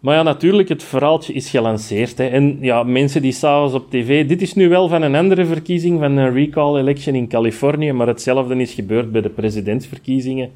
Maar 0.03 0.15
ja, 0.15 0.23
natuurlijk, 0.23 0.69
het 0.69 0.83
verhaaltje 0.83 1.33
is 1.33 1.49
gelanceerd. 1.49 2.17
Hè. 2.17 2.27
En 2.27 2.57
ja, 2.61 2.83
mensen 2.83 3.21
die 3.21 3.31
s'avonds 3.31 3.73
op 3.73 3.89
tv... 3.89 4.27
Dit 4.27 4.41
is 4.41 4.53
nu 4.53 4.69
wel 4.69 4.87
van 4.87 5.01
een 5.01 5.15
andere 5.15 5.45
verkiezing, 5.45 5.99
van 5.99 6.17
een 6.17 6.33
recall-election 6.33 7.15
in 7.15 7.27
Californië, 7.27 7.91
maar 7.91 8.07
hetzelfde 8.07 8.55
is 8.55 8.73
gebeurd 8.73 9.11
bij 9.11 9.21
de 9.21 9.29
presidentsverkiezingen. 9.29 10.49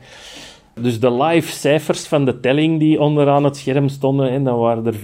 Dus 0.79 0.99
de 0.99 1.11
live 1.11 1.51
cijfers 1.51 2.07
van 2.07 2.25
de 2.25 2.39
telling 2.39 2.79
die 2.79 2.99
onderaan 2.99 3.43
het 3.43 3.57
scherm 3.57 3.87
stonden, 3.87 4.29
en 4.29 4.43
dan 4.43 4.59
waren 4.59 4.85
er 4.85 4.95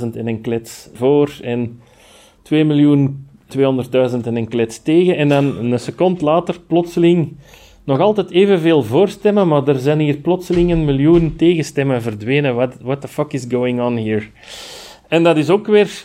4.500.000 0.00 0.16
en 0.16 0.28
een 0.28 0.40
klets 0.40 0.90
voor 0.94 1.38
en 1.42 1.80
2.200.000 2.52 2.58
en 4.24 4.36
een 4.36 4.48
klets 4.48 4.82
tegen. 4.82 5.16
En 5.16 5.28
dan 5.28 5.56
een 5.56 5.80
seconde 5.80 6.24
later, 6.24 6.60
plotseling, 6.66 7.36
nog 7.88 8.00
altijd 8.00 8.30
evenveel 8.30 8.82
voorstemmen, 8.82 9.48
maar 9.48 9.68
er 9.68 9.78
zijn 9.78 9.98
hier 9.98 10.16
plotseling 10.16 10.70
een 10.70 10.84
miljoen 10.84 11.36
tegenstemmen 11.36 12.02
verdwenen. 12.02 12.54
What, 12.54 12.76
what 12.82 13.00
the 13.00 13.08
fuck 13.08 13.32
is 13.32 13.44
going 13.48 13.80
on 13.80 13.96
here? 13.96 14.26
En 15.08 15.22
dat 15.22 15.36
is 15.36 15.50
ook 15.50 15.66
weer 15.66 16.04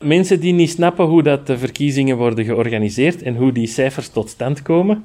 mensen 0.00 0.40
die 0.40 0.52
niet 0.52 0.70
snappen 0.70 1.04
hoe 1.04 1.22
dat 1.22 1.46
de 1.46 1.58
verkiezingen 1.58 2.16
worden 2.16 2.44
georganiseerd 2.44 3.22
en 3.22 3.36
hoe 3.36 3.52
die 3.52 3.66
cijfers 3.66 4.08
tot 4.08 4.28
stand 4.28 4.62
komen. 4.62 5.04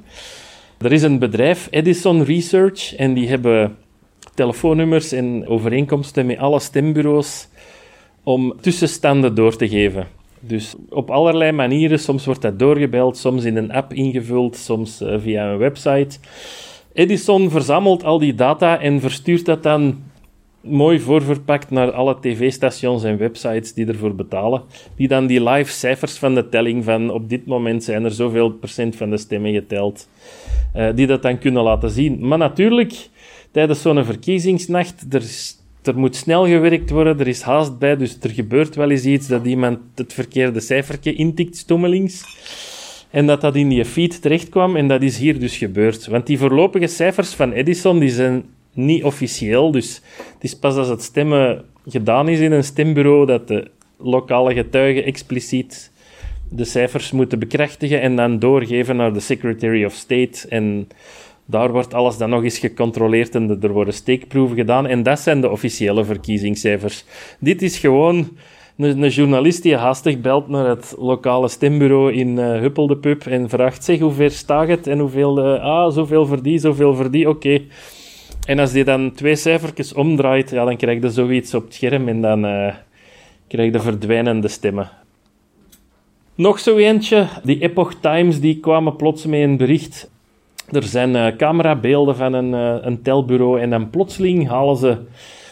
Er 0.78 0.92
is 0.92 1.02
een 1.02 1.18
bedrijf, 1.18 1.68
Edison 1.70 2.22
Research, 2.22 2.94
en 2.96 3.14
die 3.14 3.28
hebben 3.28 3.76
telefoonnummers 4.34 5.12
en 5.12 5.46
overeenkomsten 5.48 6.26
met 6.26 6.38
alle 6.38 6.60
stembureaus 6.60 7.48
om 8.22 8.54
tussenstanden 8.60 9.34
door 9.34 9.56
te 9.56 9.68
geven. 9.68 10.06
Dus 10.46 10.74
op 10.88 11.10
allerlei 11.10 11.52
manieren, 11.52 11.98
soms 11.98 12.24
wordt 12.24 12.42
dat 12.42 12.58
doorgebeld, 12.58 13.16
soms 13.16 13.44
in 13.44 13.56
een 13.56 13.72
app 13.72 13.92
ingevuld, 13.92 14.56
soms 14.56 15.00
eh, 15.00 15.14
via 15.18 15.50
een 15.50 15.58
website. 15.58 16.18
Edison 16.92 17.50
verzamelt 17.50 18.04
al 18.04 18.18
die 18.18 18.34
data 18.34 18.80
en 18.80 19.00
verstuurt 19.00 19.44
dat 19.44 19.62
dan 19.62 20.02
mooi 20.60 21.00
voorverpakt 21.00 21.70
naar 21.70 21.90
alle 21.92 22.16
tv-stations 22.20 23.04
en 23.04 23.16
websites 23.16 23.74
die 23.74 23.86
ervoor 23.86 24.14
betalen. 24.14 24.62
Die 24.96 25.08
dan 25.08 25.26
die 25.26 25.42
live 25.42 25.70
cijfers 25.70 26.18
van 26.18 26.34
de 26.34 26.48
telling 26.48 26.84
van 26.84 27.10
op 27.10 27.28
dit 27.28 27.46
moment 27.46 27.84
zijn 27.84 28.04
er 28.04 28.10
zoveel 28.10 28.50
procent 28.50 28.96
van 28.96 29.10
de 29.10 29.16
stemmen 29.16 29.52
geteld. 29.52 30.08
Uh, 30.76 30.88
die 30.94 31.06
dat 31.06 31.22
dan 31.22 31.38
kunnen 31.38 31.62
laten 31.62 31.90
zien. 31.90 32.26
Maar 32.26 32.38
natuurlijk, 32.38 33.08
tijdens 33.50 33.82
zo'n 33.82 34.04
verkiezingsnacht, 34.04 35.14
er, 35.14 35.22
er 35.86 35.98
moet 35.98 36.16
snel 36.16 36.46
gewerkt 36.46 36.90
worden, 36.90 37.20
er 37.20 37.28
is 37.28 37.42
haast 37.42 37.78
bij, 37.78 37.96
dus 37.96 38.18
er 38.20 38.30
gebeurt 38.30 38.74
wel 38.74 38.90
eens 38.90 39.04
iets 39.04 39.26
dat 39.26 39.46
iemand 39.46 39.78
het 39.94 40.12
verkeerde 40.12 40.60
cijfertje 40.60 41.14
intikt, 41.14 41.56
stommelings. 41.56 42.24
En 43.10 43.26
dat 43.26 43.40
dat 43.40 43.56
in 43.56 43.68
die 43.68 43.84
feed 43.84 44.22
terechtkwam, 44.22 44.76
en 44.76 44.88
dat 44.88 45.02
is 45.02 45.18
hier 45.18 45.38
dus 45.38 45.56
gebeurd. 45.56 46.06
Want 46.06 46.26
die 46.26 46.38
voorlopige 46.38 46.86
cijfers 46.86 47.34
van 47.34 47.52
Edison, 47.52 47.98
die 47.98 48.10
zijn 48.10 48.44
niet 48.72 49.04
officieel. 49.04 49.70
Dus 49.70 50.00
het 50.34 50.44
is 50.44 50.58
pas 50.58 50.76
als 50.76 50.88
het 50.88 51.02
stemmen 51.02 51.64
gedaan 51.86 52.28
is 52.28 52.40
in 52.40 52.52
een 52.52 52.64
stembureau 52.64 53.26
dat 53.26 53.48
de 53.48 53.70
lokale 53.96 54.54
getuigen 54.54 55.04
expliciet 55.04 55.92
de 56.48 56.64
cijfers 56.64 57.10
moeten 57.10 57.38
bekrachtigen 57.38 58.00
en 58.00 58.16
dan 58.16 58.38
doorgeven 58.38 58.96
naar 58.96 59.12
de 59.12 59.20
Secretary 59.20 59.84
of 59.84 59.92
State. 59.92 60.48
En 60.48 60.88
daar 61.46 61.72
wordt 61.72 61.94
alles 61.94 62.16
dan 62.16 62.30
nog 62.30 62.42
eens 62.42 62.58
gecontroleerd 62.58 63.34
en 63.34 63.58
er 63.60 63.72
worden 63.72 63.94
steekproeven 63.94 64.56
gedaan. 64.56 64.86
En 64.86 65.02
dat 65.02 65.20
zijn 65.20 65.40
de 65.40 65.50
officiële 65.50 66.04
verkiezingscijfers. 66.04 67.04
Dit 67.38 67.62
is 67.62 67.78
gewoon 67.78 68.28
een, 68.76 69.08
journalist 69.08 69.62
die 69.62 69.76
haastig 69.76 70.20
belt 70.20 70.48
naar 70.48 70.66
het 70.66 70.94
lokale 70.98 71.48
stembureau 71.48 72.12
in 72.12 72.28
uh, 72.28 73.26
en 73.26 73.48
vraagt, 73.48 73.84
zeg, 73.84 73.98
hoe 73.98 74.12
ver 74.12 74.30
staat 74.30 74.68
het? 74.68 74.86
En 74.86 74.98
hoeveel, 74.98 75.54
uh, 75.54 75.62
ah, 75.62 75.92
zoveel 75.92 76.26
voor 76.26 76.42
die, 76.42 76.58
zoveel 76.58 76.94
voor 76.94 77.10
die, 77.10 77.28
oké. 77.28 77.60
En 78.46 78.58
als 78.58 78.72
die 78.72 78.84
dan 78.84 79.12
twee 79.12 79.36
cijfertjes 79.36 79.92
omdraait, 79.92 80.50
ja, 80.50 80.64
dan 80.64 80.76
krijg 80.76 81.02
je 81.02 81.10
zoiets 81.10 81.54
op 81.54 81.64
het 81.64 81.74
scherm 81.74 82.08
en 82.08 82.20
dan 82.20 82.44
uh, 82.44 82.74
krijg 83.48 83.72
je 83.72 83.80
verdwijnende 83.80 84.48
stemmen. 84.48 84.90
Nog 86.34 86.58
zo 86.58 86.76
eentje, 86.76 87.26
die 87.42 87.60
Epoch 87.60 87.94
Times, 88.00 88.40
die 88.40 88.60
kwamen 88.60 88.96
plots 88.96 89.26
met 89.26 89.40
een 89.40 89.56
bericht. 89.56 90.10
Er 90.70 90.82
zijn 90.82 91.10
uh, 91.14 91.26
camerabeelden 91.36 92.16
van 92.16 92.32
een, 92.32 92.52
uh, 92.52 92.74
een 92.80 93.02
telbureau 93.02 93.60
en 93.60 93.70
dan 93.70 93.90
plotseling 93.90 94.48
halen 94.48 94.76
ze, 94.76 94.96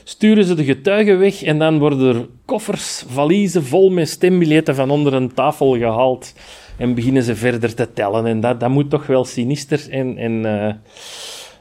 sturen 0.05 0.45
ze 0.45 0.55
de 0.55 0.65
getuigen 0.65 1.19
weg 1.19 1.43
en 1.43 1.59
dan 1.59 1.79
worden 1.79 2.17
er 2.17 2.27
koffers, 2.45 3.05
valiezen 3.09 3.65
vol 3.65 3.91
met 3.91 4.09
stembiljetten 4.09 4.75
van 4.75 4.91
onder 4.91 5.15
een 5.15 5.35
tafel 5.35 5.77
gehaald 5.77 6.35
en 6.77 6.95
beginnen 6.95 7.23
ze 7.23 7.37
verder 7.37 7.75
te 7.75 7.93
tellen. 7.93 8.27
En 8.27 8.41
dat, 8.41 8.61
dat 8.61 8.71
moet 8.71 8.91
toch 8.91 9.07
wel 9.07 9.25
sinister 9.25 9.91
en... 9.91 10.17
en 10.19 10.81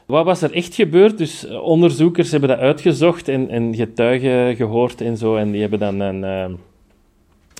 wat 0.06 0.24
was 0.24 0.42
er 0.42 0.52
echt 0.52 0.74
gebeurd? 0.74 1.18
Dus 1.18 1.46
eh, 1.46 1.62
onderzoekers 1.62 2.30
hebben 2.30 2.48
dat 2.48 2.58
uitgezocht 2.58 3.28
en, 3.28 3.50
en 3.50 3.74
getuigen 3.74 4.56
gehoord 4.56 5.00
en 5.00 5.16
zo. 5.16 5.36
En 5.36 5.50
die 5.50 5.60
hebben 5.60 5.78
dan 5.78 6.00
een, 6.00 6.22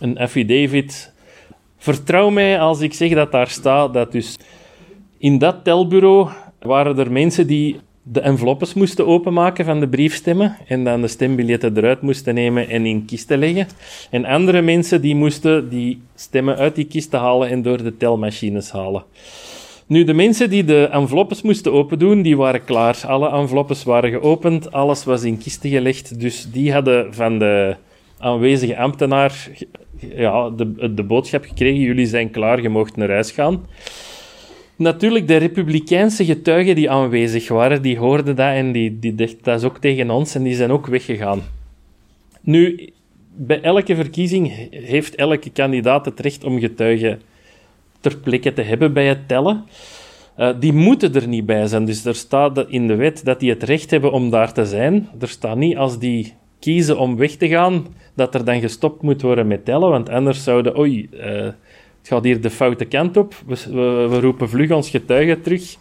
een 0.00 0.18
affidavit. 0.18 1.12
Vertrouw 1.78 2.30
mij 2.30 2.61
als 2.61 2.80
ik 2.80 2.94
zeg 2.94 3.14
dat 3.14 3.32
daar 3.32 3.49
staat 3.49 3.94
dat 3.94 4.12
dus 4.12 4.38
in 5.23 5.38
dat 5.38 5.64
telbureau 5.64 6.29
waren 6.61 6.99
er 6.99 7.12
mensen 7.12 7.47
die 7.47 7.81
de 8.02 8.21
enveloppes 8.21 8.75
moesten 8.75 9.07
openmaken 9.07 9.64
van 9.64 9.81
de 9.81 9.88
briefstemmen 9.88 10.57
en 10.67 10.85
dan 10.85 11.00
de 11.00 11.09
stembiljetten 11.09 11.76
eruit 11.76 12.00
moesten 12.00 12.35
nemen 12.35 12.69
en 12.69 12.87
in 12.87 13.05
kisten 13.05 13.38
leggen. 13.38 13.67
En 14.11 14.25
andere 14.25 14.62
mensen 14.62 15.00
die 15.00 15.14
moesten 15.14 15.69
die 15.69 16.00
stemmen 16.14 16.57
uit 16.57 16.75
die 16.75 16.85
kisten 16.85 17.19
halen 17.19 17.49
en 17.49 17.62
door 17.62 17.83
de 17.83 17.97
telmachines 17.97 18.71
halen. 18.71 19.05
Nu, 19.87 20.05
de 20.05 20.12
mensen 20.12 20.50
die 20.50 20.64
de 20.64 20.88
enveloppes 20.93 21.43
moesten 21.43 21.73
opendoen, 21.73 22.23
die 22.23 22.37
waren 22.37 22.64
klaar. 22.64 23.02
Alle 23.07 23.31
enveloppes 23.31 23.85
waren 23.85 24.11
geopend, 24.11 24.73
alles 24.73 25.05
was 25.05 25.23
in 25.23 25.38
kisten 25.38 25.71
gelegd. 25.71 26.21
Dus 26.21 26.50
die 26.52 26.73
hadden 26.73 27.14
van 27.14 27.38
de 27.38 27.76
aanwezige 28.19 28.76
ambtenaar 28.76 29.49
ja, 30.17 30.50
de, 30.50 30.95
de 30.95 31.02
boodschap 31.02 31.45
gekregen, 31.45 31.81
jullie 31.81 32.07
zijn 32.07 32.31
klaar, 32.31 32.62
je 32.62 32.69
mocht 32.69 32.97
naar 32.97 33.11
huis 33.11 33.31
gaan. 33.31 33.67
Natuurlijk, 34.76 35.29
de 35.29 35.37
republikeinse 35.37 36.25
getuigen 36.25 36.75
die 36.75 36.91
aanwezig 36.91 37.49
waren, 37.49 37.83
die 37.83 37.99
hoorden 37.99 38.37
dat 38.37 38.55
en 38.55 38.73
die, 38.73 38.99
die 38.99 39.14
dachten, 39.14 39.38
dat 39.43 39.59
is 39.59 39.64
ook 39.64 39.79
tegen 39.79 40.11
ons, 40.11 40.35
en 40.35 40.43
die 40.43 40.55
zijn 40.55 40.71
ook 40.71 40.87
weggegaan. 40.87 41.43
Nu, 42.41 42.93
bij 43.35 43.61
elke 43.61 43.97
verkiezing 43.97 44.69
heeft 44.71 45.14
elke 45.14 45.50
kandidaat 45.50 46.05
het 46.05 46.21
recht 46.21 46.45
om 46.45 46.59
getuigen 46.59 47.21
ter 48.00 48.17
plekke 48.17 48.52
te 48.52 48.62
hebben 48.62 48.93
bij 48.93 49.07
het 49.07 49.29
tellen. 49.29 49.64
Uh, 50.38 50.50
die 50.61 50.73
moeten 50.73 51.14
er 51.14 51.29
niet 51.29 51.47
bij 51.47 51.67
zijn. 51.67 51.85
Dus 51.85 52.05
er 52.05 52.14
staat 52.14 52.64
in 52.69 52.87
de 52.87 52.95
wet 52.95 53.25
dat 53.25 53.41
die 53.41 53.50
het 53.50 53.62
recht 53.62 53.91
hebben 53.91 54.12
om 54.12 54.31
daar 54.31 54.52
te 54.52 54.67
zijn. 54.67 55.09
Er 55.21 55.29
staat 55.29 55.57
niet 55.57 55.76
als 55.76 55.99
die 55.99 56.33
kiezen 56.59 56.99
om 56.99 57.17
weg 57.17 57.31
te 57.31 57.49
gaan, 57.49 57.87
dat 58.14 58.35
er 58.35 58.45
dan 58.45 58.61
gestopt 58.61 59.02
moet 59.02 59.23
worden 59.23 59.47
met 59.47 59.64
tellen. 59.64 59.91
Want 59.91 60.09
anders 60.09 60.45
zouden, 60.45 60.79
oei, 60.79 61.09
uh, 61.12 61.49
het 62.02 62.11
gaat 62.11 62.25
hier 62.25 62.40
de 62.40 62.50
foute 62.50 62.85
kant 62.85 63.16
op. 63.16 63.35
We, 63.47 63.56
we, 64.09 64.21
roepen 64.21 64.49
vlug 64.49 64.71
ons 64.71 64.90
getuigen 64.90 65.42
terug. 65.42 65.76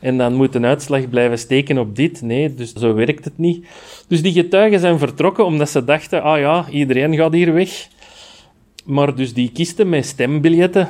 En 0.00 0.18
dan 0.18 0.34
moet 0.34 0.54
een 0.54 0.64
uitslag 0.64 1.08
blijven 1.08 1.38
steken 1.38 1.78
op 1.78 1.96
dit. 1.96 2.22
Nee, 2.22 2.54
dus 2.54 2.72
zo 2.72 2.94
werkt 2.94 3.24
het 3.24 3.38
niet. 3.38 3.66
Dus 4.08 4.22
die 4.22 4.32
getuigen 4.32 4.80
zijn 4.80 4.98
vertrokken 4.98 5.44
omdat 5.44 5.70
ze 5.70 5.84
dachten, 5.84 6.22
ah 6.22 6.38
ja, 6.38 6.66
iedereen 6.70 7.16
gaat 7.16 7.32
hier 7.32 7.52
weg. 7.52 7.88
Maar 8.84 9.14
dus 9.14 9.34
die 9.34 9.50
kisten 9.52 9.88
met 9.88 10.06
stembiljetten, 10.06 10.88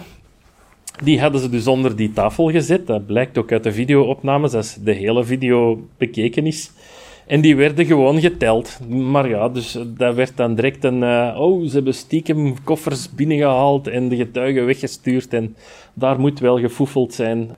die 1.02 1.20
hadden 1.20 1.40
ze 1.40 1.48
dus 1.48 1.66
onder 1.66 1.96
die 1.96 2.12
tafel 2.12 2.50
gezet. 2.50 2.86
Dat 2.86 3.06
blijkt 3.06 3.38
ook 3.38 3.52
uit 3.52 3.62
de 3.62 3.72
videoopnames, 3.72 4.54
als 4.54 4.74
de 4.74 4.92
hele 4.92 5.24
video 5.24 5.88
bekeken 5.98 6.46
is. 6.46 6.70
En 7.30 7.40
die 7.40 7.56
werden 7.56 7.86
gewoon 7.86 8.20
geteld. 8.20 8.78
Maar 8.88 9.28
ja, 9.28 9.48
dus 9.48 9.78
dat 9.86 10.14
werd 10.14 10.36
dan 10.36 10.54
direct 10.54 10.84
een... 10.84 11.02
Uh, 11.02 11.36
oh, 11.38 11.66
ze 11.66 11.74
hebben 11.74 11.94
stiekem 11.94 12.64
koffers 12.64 13.10
binnengehaald 13.14 13.86
en 13.88 14.08
de 14.08 14.16
getuigen 14.16 14.66
weggestuurd. 14.66 15.32
En 15.32 15.56
daar 15.94 16.20
moet 16.20 16.40
wel 16.40 16.58
gefoefeld 16.58 17.14
zijn. 17.14 17.50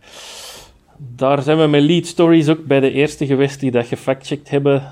Daar 0.97 1.43
zijn 1.43 1.59
we 1.59 1.67
met 1.67 1.83
lead 1.83 2.07
stories 2.07 2.49
ook 2.49 2.64
bij 2.64 2.81
de 2.81 2.93
eerste 2.93 3.26
geweest 3.26 3.61
die 3.61 3.71
dat 3.71 3.87
gefactcheckt 3.87 4.50
hebben. 4.50 4.83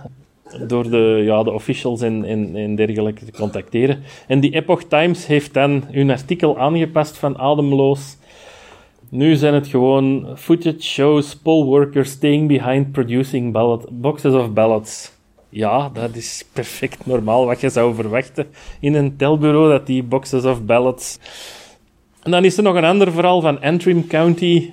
door 0.67 0.91
de, 0.91 1.23
ja, 1.25 1.43
de 1.43 1.53
officials 1.53 2.01
en, 2.01 2.25
en, 2.25 2.57
en 2.57 2.75
dergelijke 2.75 3.25
te 3.25 3.33
contacteren. 3.33 4.03
En 4.27 4.41
die 4.41 4.55
Epoch 4.55 4.83
Times 4.83 5.27
heeft 5.27 5.55
dan 5.55 5.85
hun 5.91 6.11
artikel 6.11 6.59
aangepast 6.59 7.19
van 7.19 7.39
ademloos. 7.39 8.17
Nu 9.13 9.35
zijn 9.35 9.55
het 9.55 9.67
gewoon 9.67 10.27
footage 10.37 10.83
shows 10.83 11.37
poll 11.37 11.65
workers 11.65 12.11
staying 12.11 12.49
behind 12.49 12.93
producing 12.93 13.53
ballot, 13.53 13.87
boxes 13.91 14.33
of 14.33 14.53
ballots. 14.53 15.13
Ja, 15.49 15.89
dat 15.89 16.17
is 16.17 16.45
perfect 16.53 17.07
normaal 17.07 17.47
wat 17.47 17.61
je 17.61 17.69
zou 17.69 17.95
verwachten 17.95 18.47
in 18.81 18.95
een 18.95 19.17
telbureau, 19.17 19.71
dat 19.71 19.87
die 19.87 20.03
boxes 20.03 20.45
of 20.45 20.65
ballots... 20.65 21.19
En 22.23 22.31
dan 22.31 22.45
is 22.45 22.57
er 22.57 22.63
nog 22.63 22.75
een 22.75 22.85
ander 22.85 23.13
verhaal 23.13 23.41
van 23.41 23.61
Antrim 23.61 24.07
County, 24.07 24.73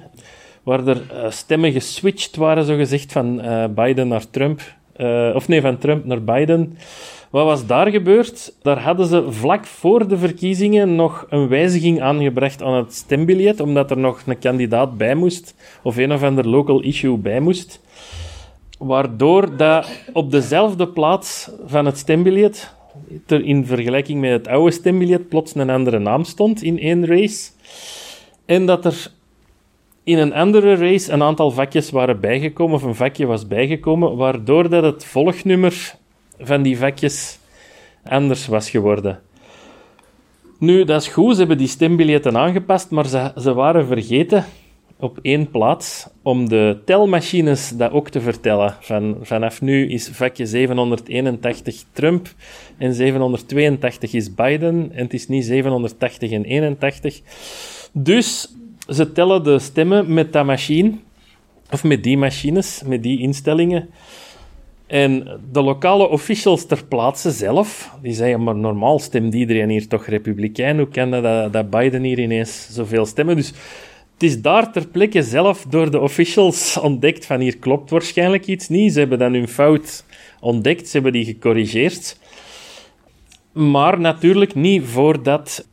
waar 0.63 0.87
er 0.87 1.01
uh, 1.13 1.29
stemmen 1.29 1.71
geswitcht 1.71 2.35
waren, 2.35 2.65
zogezegd, 2.65 3.11
van 3.11 3.45
uh, 3.45 3.65
Biden 3.67 4.07
naar 4.07 4.29
Trump. 4.29 4.61
Uh, 4.97 5.31
of 5.35 5.47
nee, 5.47 5.61
van 5.61 5.77
Trump 5.77 6.05
naar 6.05 6.23
Biden. 6.23 6.77
Wat 7.29 7.45
was 7.45 7.65
daar 7.65 7.87
gebeurd? 7.87 8.53
Daar 8.61 8.81
hadden 8.81 9.07
ze 9.07 9.31
vlak 9.31 9.65
voor 9.65 10.07
de 10.07 10.17
verkiezingen 10.17 10.95
nog 10.95 11.25
een 11.29 11.47
wijziging 11.47 12.01
aangebracht 12.01 12.63
aan 12.63 12.73
het 12.73 12.93
stembiljet, 12.93 13.59
omdat 13.59 13.91
er 13.91 13.97
nog 13.97 14.21
een 14.25 14.39
kandidaat 14.39 14.97
bij 14.97 15.15
moest, 15.15 15.55
of 15.83 15.97
een 15.97 16.13
of 16.13 16.23
ander 16.23 16.47
local 16.47 16.81
issue 16.81 17.17
bij 17.17 17.39
moest. 17.39 17.81
Waardoor 18.79 19.57
dat 19.57 19.89
op 20.13 20.31
dezelfde 20.31 20.87
plaats 20.87 21.49
van 21.65 21.85
het 21.85 21.97
stembiljet, 21.97 22.75
in 23.27 23.65
vergelijking 23.65 24.19
met 24.19 24.31
het 24.31 24.47
oude 24.47 24.71
stembiljet, 24.71 25.29
plots 25.29 25.55
een 25.55 25.69
andere 25.69 25.99
naam 25.99 26.23
stond 26.23 26.63
in 26.63 26.79
één 26.79 27.05
race. 27.05 27.49
En 28.45 28.65
dat 28.65 28.85
er 28.85 29.11
in 30.03 30.17
een 30.17 30.33
andere 30.33 30.75
race 30.75 31.11
een 31.11 31.23
aantal 31.23 31.51
vakjes 31.51 31.89
waren 31.89 32.19
bijgekomen, 32.19 32.75
of 32.75 32.83
een 32.83 32.95
vakje 32.95 33.25
was 33.25 33.47
bijgekomen, 33.47 34.15
waardoor 34.15 34.69
dat 34.69 34.83
het 34.83 35.05
volgnummer 35.05 35.95
van 36.39 36.61
die 36.61 36.77
vakjes 36.77 37.39
anders 38.03 38.47
was 38.47 38.69
geworden. 38.69 39.19
Nu, 40.59 40.83
dat 40.83 41.01
is 41.01 41.07
goed, 41.07 41.33
ze 41.33 41.39
hebben 41.39 41.57
die 41.57 41.67
stembiljetten 41.67 42.37
aangepast, 42.37 42.89
maar 42.89 43.07
ze, 43.07 43.31
ze 43.37 43.53
waren 43.53 43.87
vergeten 43.87 44.45
op 44.99 45.19
één 45.21 45.49
plaats 45.49 46.07
om 46.21 46.49
de 46.49 46.77
telmachines 46.85 47.69
dat 47.69 47.91
ook 47.91 48.09
te 48.09 48.21
vertellen. 48.21 48.75
Van, 48.79 49.17
vanaf 49.21 49.61
nu 49.61 49.89
is 49.89 50.07
vakje 50.07 50.45
781 50.45 51.83
Trump 51.91 52.33
en 52.77 52.93
782 52.93 54.13
is 54.13 54.33
Biden 54.33 54.91
en 54.93 55.03
het 55.03 55.13
is 55.13 55.27
niet 55.27 55.45
780 55.45 56.31
en 56.31 56.43
81. 56.43 57.21
Dus 57.91 58.55
ze 58.89 59.11
tellen 59.11 59.43
de 59.43 59.59
stemmen 59.59 60.13
met 60.13 60.33
dat 60.33 60.45
machine, 60.45 60.91
of 61.71 61.83
met 61.83 62.03
die 62.03 62.17
machines, 62.17 62.81
met 62.85 63.03
die 63.03 63.19
instellingen. 63.19 63.89
En 64.87 65.39
de 65.51 65.61
lokale 65.61 66.09
officials 66.09 66.65
ter 66.65 66.85
plaatse 66.85 67.31
zelf, 67.31 67.91
die 68.01 68.13
zeggen, 68.13 68.43
maar 68.43 68.55
normaal 68.55 68.99
stemt 68.99 69.33
iedereen 69.33 69.69
hier 69.69 69.87
toch 69.87 70.05
republikein. 70.05 70.77
Hoe 70.77 70.87
kan 70.87 71.11
dat, 71.11 71.53
dat 71.53 71.69
Biden 71.69 72.03
hier 72.03 72.19
ineens 72.19 72.67
zoveel 72.71 73.05
stemmen? 73.05 73.35
Dus 73.35 73.47
het 74.13 74.23
is 74.23 74.41
daar 74.41 74.71
ter 74.71 74.87
plekke 74.87 75.23
zelf 75.23 75.65
door 75.69 75.91
de 75.91 75.99
officials 75.99 76.77
ontdekt 76.79 77.25
van 77.25 77.39
hier 77.39 77.57
klopt 77.57 77.89
waarschijnlijk 77.89 78.47
iets 78.47 78.69
niet. 78.69 78.93
Ze 78.93 78.99
hebben 78.99 79.19
dan 79.19 79.33
hun 79.33 79.47
fout 79.47 80.05
ontdekt, 80.39 80.87
ze 80.87 80.93
hebben 80.93 81.11
die 81.11 81.25
gecorrigeerd. 81.25 82.19
Maar 83.51 83.99
natuurlijk 83.99 84.55
niet 84.55 84.83
voordat 84.83 85.67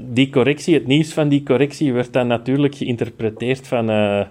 die 0.00 0.30
correctie, 0.30 0.74
het 0.74 0.86
nieuws 0.86 1.12
van 1.12 1.28
die 1.28 1.42
correctie, 1.42 1.92
werd 1.92 2.12
dan 2.12 2.26
natuurlijk 2.26 2.74
geïnterpreteerd 2.74 3.66
van... 3.66 3.90
Uh, 3.90 4.24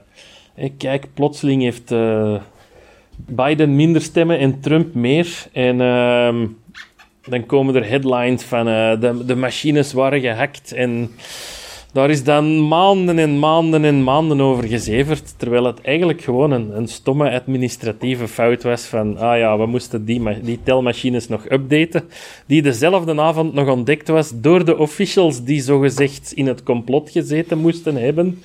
kijk, 0.77 1.07
plotseling 1.13 1.61
heeft 1.61 1.91
uh, 1.91 2.41
Biden 3.25 3.75
minder 3.75 4.01
stemmen 4.01 4.39
en 4.39 4.59
Trump 4.59 4.93
meer. 4.93 5.45
En 5.51 5.79
uh, 5.79 6.47
dan 7.23 7.45
komen 7.45 7.75
er 7.75 7.89
headlines 7.89 8.43
van 8.43 8.67
uh, 8.67 8.99
de, 8.99 9.25
de 9.25 9.35
machines 9.35 9.93
waren 9.93 10.21
gehackt 10.21 10.71
en 10.71 11.09
daar 11.97 12.09
is 12.09 12.23
dan 12.23 12.67
maanden 12.67 13.19
en 13.19 13.39
maanden 13.39 13.85
en 13.85 14.03
maanden 14.03 14.41
over 14.41 14.63
gezeverd, 14.63 15.33
terwijl 15.37 15.63
het 15.63 15.81
eigenlijk 15.81 16.21
gewoon 16.21 16.51
een, 16.51 16.77
een 16.77 16.87
stomme 16.87 17.31
administratieve 17.31 18.27
fout 18.27 18.63
was 18.63 18.85
van, 18.85 19.17
ah 19.17 19.37
ja, 19.37 19.57
we 19.57 19.65
moesten 19.65 20.05
die, 20.05 20.41
die 20.41 20.59
telmachines 20.63 21.27
nog 21.27 21.49
updaten, 21.49 22.03
die 22.45 22.61
dezelfde 22.61 23.21
avond 23.21 23.53
nog 23.53 23.69
ontdekt 23.69 24.07
was 24.07 24.31
door 24.35 24.65
de 24.65 24.77
officials 24.77 25.43
die 25.43 25.61
zogezegd 25.61 26.31
in 26.31 26.47
het 26.47 26.63
complot 26.63 27.09
gezeten 27.09 27.57
moesten 27.57 27.95
hebben, 27.95 28.41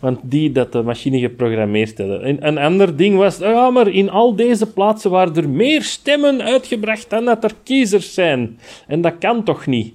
want 0.00 0.18
die 0.22 0.52
dat 0.52 0.72
de 0.72 0.82
machine 0.82 1.18
geprogrammeerd 1.18 1.98
hadden. 1.98 2.22
En 2.22 2.46
een 2.46 2.58
ander 2.58 2.96
ding 2.96 3.16
was, 3.16 3.38
ja, 3.38 3.70
maar 3.70 3.88
in 3.88 4.10
al 4.10 4.36
deze 4.36 4.66
plaatsen 4.66 5.10
waren 5.10 5.36
er 5.36 5.48
meer 5.48 5.82
stemmen 5.82 6.42
uitgebracht 6.42 7.10
dan 7.10 7.24
dat 7.24 7.44
er 7.44 7.52
kiezers 7.62 8.14
zijn. 8.14 8.58
En 8.86 9.00
dat 9.00 9.18
kan 9.18 9.44
toch 9.44 9.66
niet? 9.66 9.94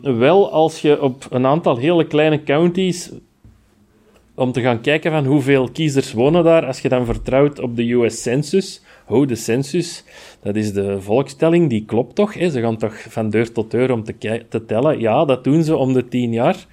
Wel, 0.00 0.52
als 0.52 0.80
je 0.80 1.02
op 1.02 1.26
een 1.30 1.46
aantal 1.46 1.76
hele 1.76 2.06
kleine 2.06 2.42
counties 2.42 3.10
om 4.34 4.52
te 4.52 4.60
gaan 4.60 4.80
kijken 4.80 5.10
van 5.10 5.24
hoeveel 5.24 5.70
kiezers 5.70 6.12
wonen 6.12 6.44
daar, 6.44 6.66
als 6.66 6.80
je 6.80 6.88
dan 6.88 7.04
vertrouwt 7.04 7.58
op 7.58 7.76
de 7.76 7.92
US 7.92 8.22
Census, 8.22 8.82
hoe 9.06 9.26
de 9.26 9.34
census, 9.34 10.04
dat 10.42 10.56
is 10.56 10.72
de 10.72 11.00
volkstelling, 11.00 11.68
die 11.68 11.84
klopt 11.84 12.14
toch? 12.14 12.34
Hè? 12.34 12.50
Ze 12.50 12.60
gaan 12.60 12.76
toch 12.76 12.94
van 13.08 13.30
deur 13.30 13.52
tot 13.52 13.70
deur 13.70 13.92
om 13.92 14.04
te, 14.04 14.44
te 14.48 14.64
tellen? 14.64 15.00
Ja, 15.00 15.24
dat 15.24 15.44
doen 15.44 15.62
ze 15.62 15.76
om 15.76 15.92
de 15.92 16.08
tien 16.08 16.32
jaar. 16.32 16.66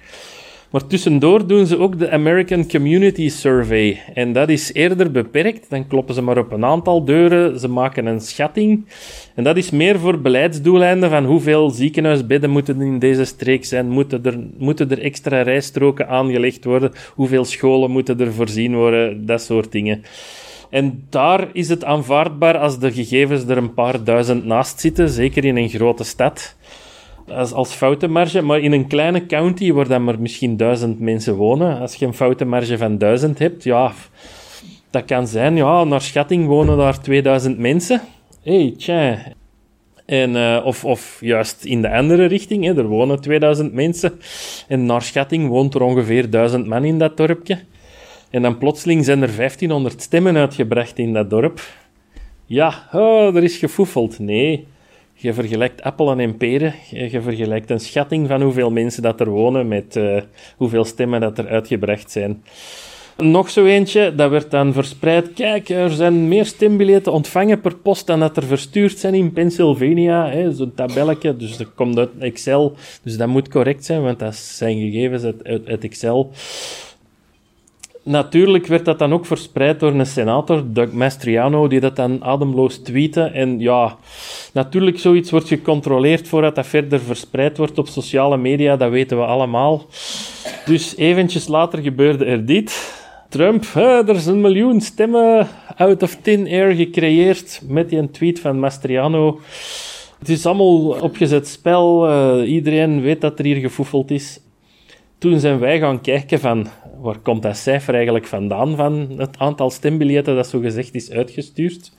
Maar 0.70 0.86
tussendoor 0.86 1.46
doen 1.46 1.66
ze 1.66 1.78
ook 1.78 1.98
de 1.98 2.10
American 2.10 2.68
Community 2.68 3.28
Survey. 3.28 4.02
En 4.14 4.32
dat 4.32 4.48
is 4.48 4.72
eerder 4.72 5.10
beperkt. 5.10 5.70
Dan 5.70 5.86
kloppen 5.86 6.14
ze 6.14 6.22
maar 6.22 6.38
op 6.38 6.52
een 6.52 6.64
aantal 6.64 7.04
deuren. 7.04 7.58
Ze 7.58 7.68
maken 7.68 8.06
een 8.06 8.20
schatting. 8.20 8.86
En 9.34 9.44
dat 9.44 9.56
is 9.56 9.70
meer 9.70 9.98
voor 9.98 10.20
beleidsdoeleinden 10.20 11.10
van 11.10 11.24
hoeveel 11.24 11.70
ziekenhuisbedden 11.70 12.50
moeten 12.50 12.80
in 12.80 12.98
deze 12.98 13.24
streek 13.24 13.64
zijn. 13.64 13.88
Moeten 13.88 14.24
er, 14.24 14.38
moeten 14.58 14.90
er 14.90 15.02
extra 15.02 15.42
rijstroken 15.42 16.08
aangelegd 16.08 16.64
worden? 16.64 16.92
Hoeveel 17.14 17.44
scholen 17.44 17.90
moeten 17.90 18.20
er 18.20 18.32
voorzien 18.32 18.74
worden? 18.74 19.26
Dat 19.26 19.42
soort 19.42 19.72
dingen. 19.72 20.02
En 20.70 21.06
daar 21.10 21.48
is 21.52 21.68
het 21.68 21.84
aanvaardbaar 21.84 22.58
als 22.58 22.78
de 22.78 22.92
gegevens 22.92 23.44
er 23.44 23.56
een 23.56 23.74
paar 23.74 24.04
duizend 24.04 24.44
naast 24.44 24.80
zitten, 24.80 25.08
zeker 25.08 25.44
in 25.44 25.56
een 25.56 25.68
grote 25.68 26.04
stad 26.04 26.56
als, 27.30 27.52
als 27.52 27.72
foutenmarge. 27.72 28.42
Maar 28.42 28.60
in 28.60 28.72
een 28.72 28.86
kleine 28.86 29.26
county 29.26 29.72
waar 29.72 29.88
dan 29.88 30.04
maar 30.04 30.20
misschien 30.20 30.56
duizend 30.56 31.00
mensen 31.00 31.34
wonen, 31.34 31.78
als 31.78 31.94
je 31.94 32.06
een 32.06 32.14
foutenmarge 32.14 32.78
van 32.78 32.98
duizend 32.98 33.38
hebt, 33.38 33.64
ja, 33.64 33.92
dat 34.90 35.04
kan 35.04 35.26
zijn, 35.26 35.56
ja, 35.56 35.84
naar 35.84 36.00
schatting 36.00 36.46
wonen 36.46 36.76
daar 36.76 37.00
2000 37.00 37.58
mensen. 37.58 38.00
hey, 38.42 38.74
tja. 38.76 39.18
En, 40.06 40.30
uh, 40.30 40.60
of, 40.64 40.84
of 40.84 41.18
juist 41.20 41.64
in 41.64 41.82
de 41.82 41.90
andere 41.90 42.24
richting, 42.24 42.64
hè, 42.64 42.76
er 42.76 42.86
wonen 42.86 43.20
2000 43.20 43.72
mensen. 43.72 44.20
En 44.68 44.86
naar 44.86 45.02
schatting 45.02 45.48
woont 45.48 45.74
er 45.74 45.82
ongeveer 45.82 46.30
1000 46.30 46.66
man 46.66 46.84
in 46.84 46.98
dat 46.98 47.16
dorpje. 47.16 47.58
En 48.30 48.42
dan 48.42 48.58
plotseling 48.58 49.04
zijn 49.04 49.22
er 49.22 49.36
1500 49.36 50.02
stemmen 50.02 50.36
uitgebracht 50.36 50.98
in 50.98 51.12
dat 51.12 51.30
dorp. 51.30 51.60
Ja, 52.46 52.88
oh, 52.92 53.36
er 53.36 53.42
is 53.42 53.56
gefoefeld. 53.56 54.18
Nee, 54.18 54.66
je 55.20 55.32
vergelijkt 55.32 55.82
appelen 55.82 56.20
en 56.20 56.36
peren. 56.36 56.74
Je 56.90 57.20
vergelijkt 57.20 57.70
een 57.70 57.80
schatting 57.80 58.28
van 58.28 58.42
hoeveel 58.42 58.70
mensen 58.70 59.02
dat 59.02 59.20
er 59.20 59.28
wonen 59.28 59.68
met 59.68 59.96
uh, 59.96 60.20
hoeveel 60.56 60.84
stemmen 60.84 61.20
dat 61.20 61.38
er 61.38 61.48
uitgebracht 61.48 62.10
zijn. 62.10 62.42
Nog 63.16 63.50
zo 63.50 63.64
eentje, 63.64 64.14
dat 64.14 64.30
werd 64.30 64.50
dan 64.50 64.72
verspreid. 64.72 65.32
Kijk, 65.32 65.68
er 65.68 65.90
zijn 65.90 66.28
meer 66.28 66.46
stembiljetten 66.46 67.12
ontvangen 67.12 67.60
per 67.60 67.76
post 67.76 68.06
dan 68.06 68.20
dat 68.20 68.36
er 68.36 68.44
verstuurd 68.44 68.98
zijn 68.98 69.14
in 69.14 69.32
Pennsylvania. 69.32 70.50
Zo'n 70.50 70.72
tabelletje, 70.74 71.36
dus 71.36 71.56
dat 71.56 71.74
komt 71.74 71.98
uit 71.98 72.10
Excel. 72.18 72.76
Dus 73.02 73.16
dat 73.16 73.28
moet 73.28 73.48
correct 73.48 73.84
zijn, 73.84 74.02
want 74.02 74.18
dat 74.18 74.34
zijn 74.34 74.78
gegevens 74.78 75.22
uit, 75.22 75.66
uit 75.66 75.84
Excel. 75.84 76.30
Natuurlijk 78.08 78.66
werd 78.66 78.84
dat 78.84 78.98
dan 78.98 79.12
ook 79.12 79.26
verspreid 79.26 79.80
door 79.80 79.92
een 79.92 80.06
senator, 80.06 80.62
Doug 80.72 80.92
Mastriano, 80.92 81.68
die 81.68 81.80
dat 81.80 81.96
dan 81.96 82.24
ademloos 82.24 82.76
tweette. 82.76 83.22
En 83.22 83.60
ja, 83.60 83.96
natuurlijk, 84.52 84.98
zoiets 84.98 85.30
wordt 85.30 85.48
gecontroleerd 85.48 86.28
voordat 86.28 86.54
dat 86.54 86.66
verder 86.66 87.00
verspreid 87.00 87.56
wordt 87.56 87.78
op 87.78 87.88
sociale 87.88 88.36
media, 88.36 88.76
dat 88.76 88.90
weten 88.90 89.18
we 89.18 89.24
allemaal. 89.24 89.86
Dus 90.64 90.96
eventjes 90.96 91.48
later 91.48 91.78
gebeurde 91.82 92.24
er 92.24 92.46
dit. 92.46 92.96
Trump, 93.28 93.64
er 93.74 94.14
is 94.14 94.26
een 94.26 94.40
miljoen 94.40 94.80
stemmen 94.80 95.48
out 95.76 96.02
of 96.02 96.16
thin 96.22 96.46
air 96.46 96.74
gecreëerd 96.74 97.62
met 97.68 97.88
die 97.88 98.10
tweet 98.10 98.40
van 98.40 98.58
Mastriano. 98.58 99.40
Het 100.18 100.28
is 100.28 100.46
allemaal 100.46 101.00
opgezet 101.00 101.48
spel, 101.48 102.08
uh, 102.08 102.50
iedereen 102.50 103.00
weet 103.00 103.20
dat 103.20 103.38
er 103.38 103.44
hier 103.44 103.56
gefoefeld 103.56 104.10
is. 104.10 104.40
Toen 105.18 105.40
zijn 105.40 105.58
wij 105.58 105.78
gaan 105.78 106.00
kijken 106.00 106.40
van, 106.40 106.66
waar 107.00 107.18
komt 107.18 107.42
dat 107.42 107.56
cijfer 107.56 107.94
eigenlijk 107.94 108.26
vandaan 108.26 108.76
van 108.76 109.08
het 109.16 109.38
aantal 109.38 109.70
stembiljetten 109.70 110.36
dat 110.36 110.48
zo 110.48 110.60
gezegd 110.60 110.94
is 110.94 111.10
uitgestuurd? 111.10 111.92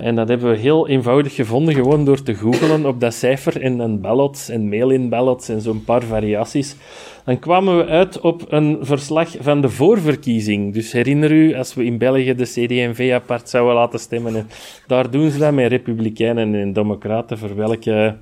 En 0.00 0.14
dat 0.14 0.28
hebben 0.28 0.50
we 0.50 0.56
heel 0.56 0.88
eenvoudig 0.88 1.34
gevonden, 1.34 1.74
gewoon 1.74 2.04
door 2.04 2.22
te 2.22 2.34
googlen 2.34 2.86
op 2.86 3.00
dat 3.00 3.14
cijfer 3.14 3.64
een 3.64 4.00
ballots 4.00 4.48
en 4.48 4.68
mail-in 4.68 5.08
ballots 5.08 5.48
en 5.48 5.60
zo'n 5.60 5.84
paar 5.84 6.02
variaties. 6.02 6.76
Dan 7.24 7.38
kwamen 7.38 7.76
we 7.76 7.86
uit 7.86 8.20
op 8.20 8.44
een 8.48 8.78
verslag 8.80 9.28
van 9.40 9.60
de 9.60 9.68
voorverkiezing. 9.68 10.74
Dus 10.74 10.92
herinner 10.92 11.32
u, 11.32 11.54
als 11.54 11.74
we 11.74 11.84
in 11.84 11.98
België 11.98 12.34
de 12.34 12.44
CD&V 12.44 13.10
apart 13.14 13.48
zouden 13.48 13.74
laten 13.74 13.98
stemmen, 13.98 14.36
en 14.36 14.48
daar 14.86 15.10
doen 15.10 15.30
ze 15.30 15.38
dat 15.38 15.52
met 15.52 15.70
republikeinen 15.70 16.54
en 16.54 16.72
democraten, 16.72 17.38
voor 17.38 17.56
welke 17.56 18.16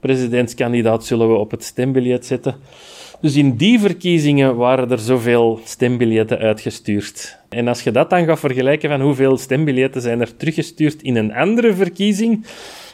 presidentskandidaat 0.00 1.04
zullen 1.04 1.28
we 1.28 1.34
op 1.34 1.50
het 1.50 1.64
stembiljet 1.64 2.26
zetten. 2.26 2.54
Dus 3.20 3.36
in 3.36 3.56
die 3.56 3.80
verkiezingen 3.80 4.56
waren 4.56 4.90
er 4.90 4.98
zoveel 4.98 5.60
stembiljetten 5.64 6.38
uitgestuurd. 6.38 7.38
En 7.48 7.68
als 7.68 7.82
je 7.82 7.90
dat 7.90 8.10
dan 8.10 8.24
gaat 8.24 8.38
vergelijken 8.38 8.90
van 8.90 9.00
hoeveel 9.00 9.36
stembiljetten 9.36 10.02
zijn 10.02 10.20
er 10.20 10.36
teruggestuurd 10.36 11.02
in 11.02 11.16
een 11.16 11.34
andere 11.34 11.74
verkiezing, 11.74 12.46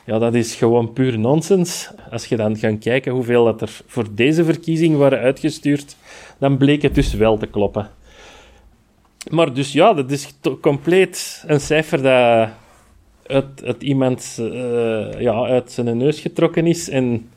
ja, 0.06 0.18
dat 0.18 0.34
is 0.34 0.54
gewoon 0.54 0.92
puur 0.92 1.18
nonsens. 1.18 1.90
Als 2.10 2.26
je 2.26 2.36
dan 2.36 2.56
gaat 2.56 2.78
kijken 2.78 3.12
hoeveel 3.12 3.44
dat 3.44 3.60
er 3.60 3.80
voor 3.86 4.06
deze 4.14 4.44
verkiezing 4.44 4.96
waren 4.96 5.18
uitgestuurd, 5.18 5.96
dan 6.38 6.56
bleek 6.56 6.82
het 6.82 6.94
dus 6.94 7.14
wel 7.14 7.36
te 7.36 7.46
kloppen. 7.46 7.90
Maar 9.30 9.54
dus 9.54 9.72
ja, 9.72 9.94
dat 9.94 10.10
is 10.10 10.34
compleet 10.60 11.44
een 11.46 11.60
cijfer 11.60 12.02
dat 12.02 12.50
uit, 13.64 13.82
iemand 13.82 14.36
uh, 14.40 15.20
ja, 15.20 15.44
uit 15.44 15.72
zijn 15.72 15.96
neus 15.96 16.20
getrokken 16.20 16.66
is. 16.66 16.88
En 16.88 17.28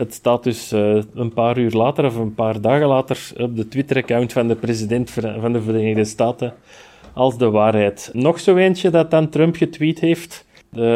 het 0.00 0.14
staat 0.14 0.44
dus 0.44 0.72
uh, 0.72 1.02
een 1.14 1.32
paar 1.32 1.58
uur 1.58 1.70
later 1.70 2.04
of 2.04 2.16
een 2.16 2.34
paar 2.34 2.60
dagen 2.60 2.86
later 2.86 3.32
op 3.38 3.56
de 3.56 3.68
Twitter-account 3.68 4.32
van 4.32 4.48
de 4.48 4.54
president 4.54 5.10
van 5.10 5.52
de 5.52 5.62
Verenigde 5.62 6.04
Staten 6.04 6.54
als 7.12 7.38
de 7.38 7.50
waarheid. 7.50 8.10
Nog 8.12 8.40
zo 8.40 8.56
eentje 8.56 8.90
dat 8.90 9.10
dan 9.10 9.28
Trump 9.28 9.56
getweet 9.56 10.00
heeft. 10.00 10.44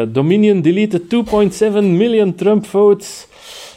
Dominion 0.07 0.61
deleted 0.61 1.01
2.7 1.01 1.71
million 1.71 2.35
Trump 2.35 2.65
votes. 2.65 3.27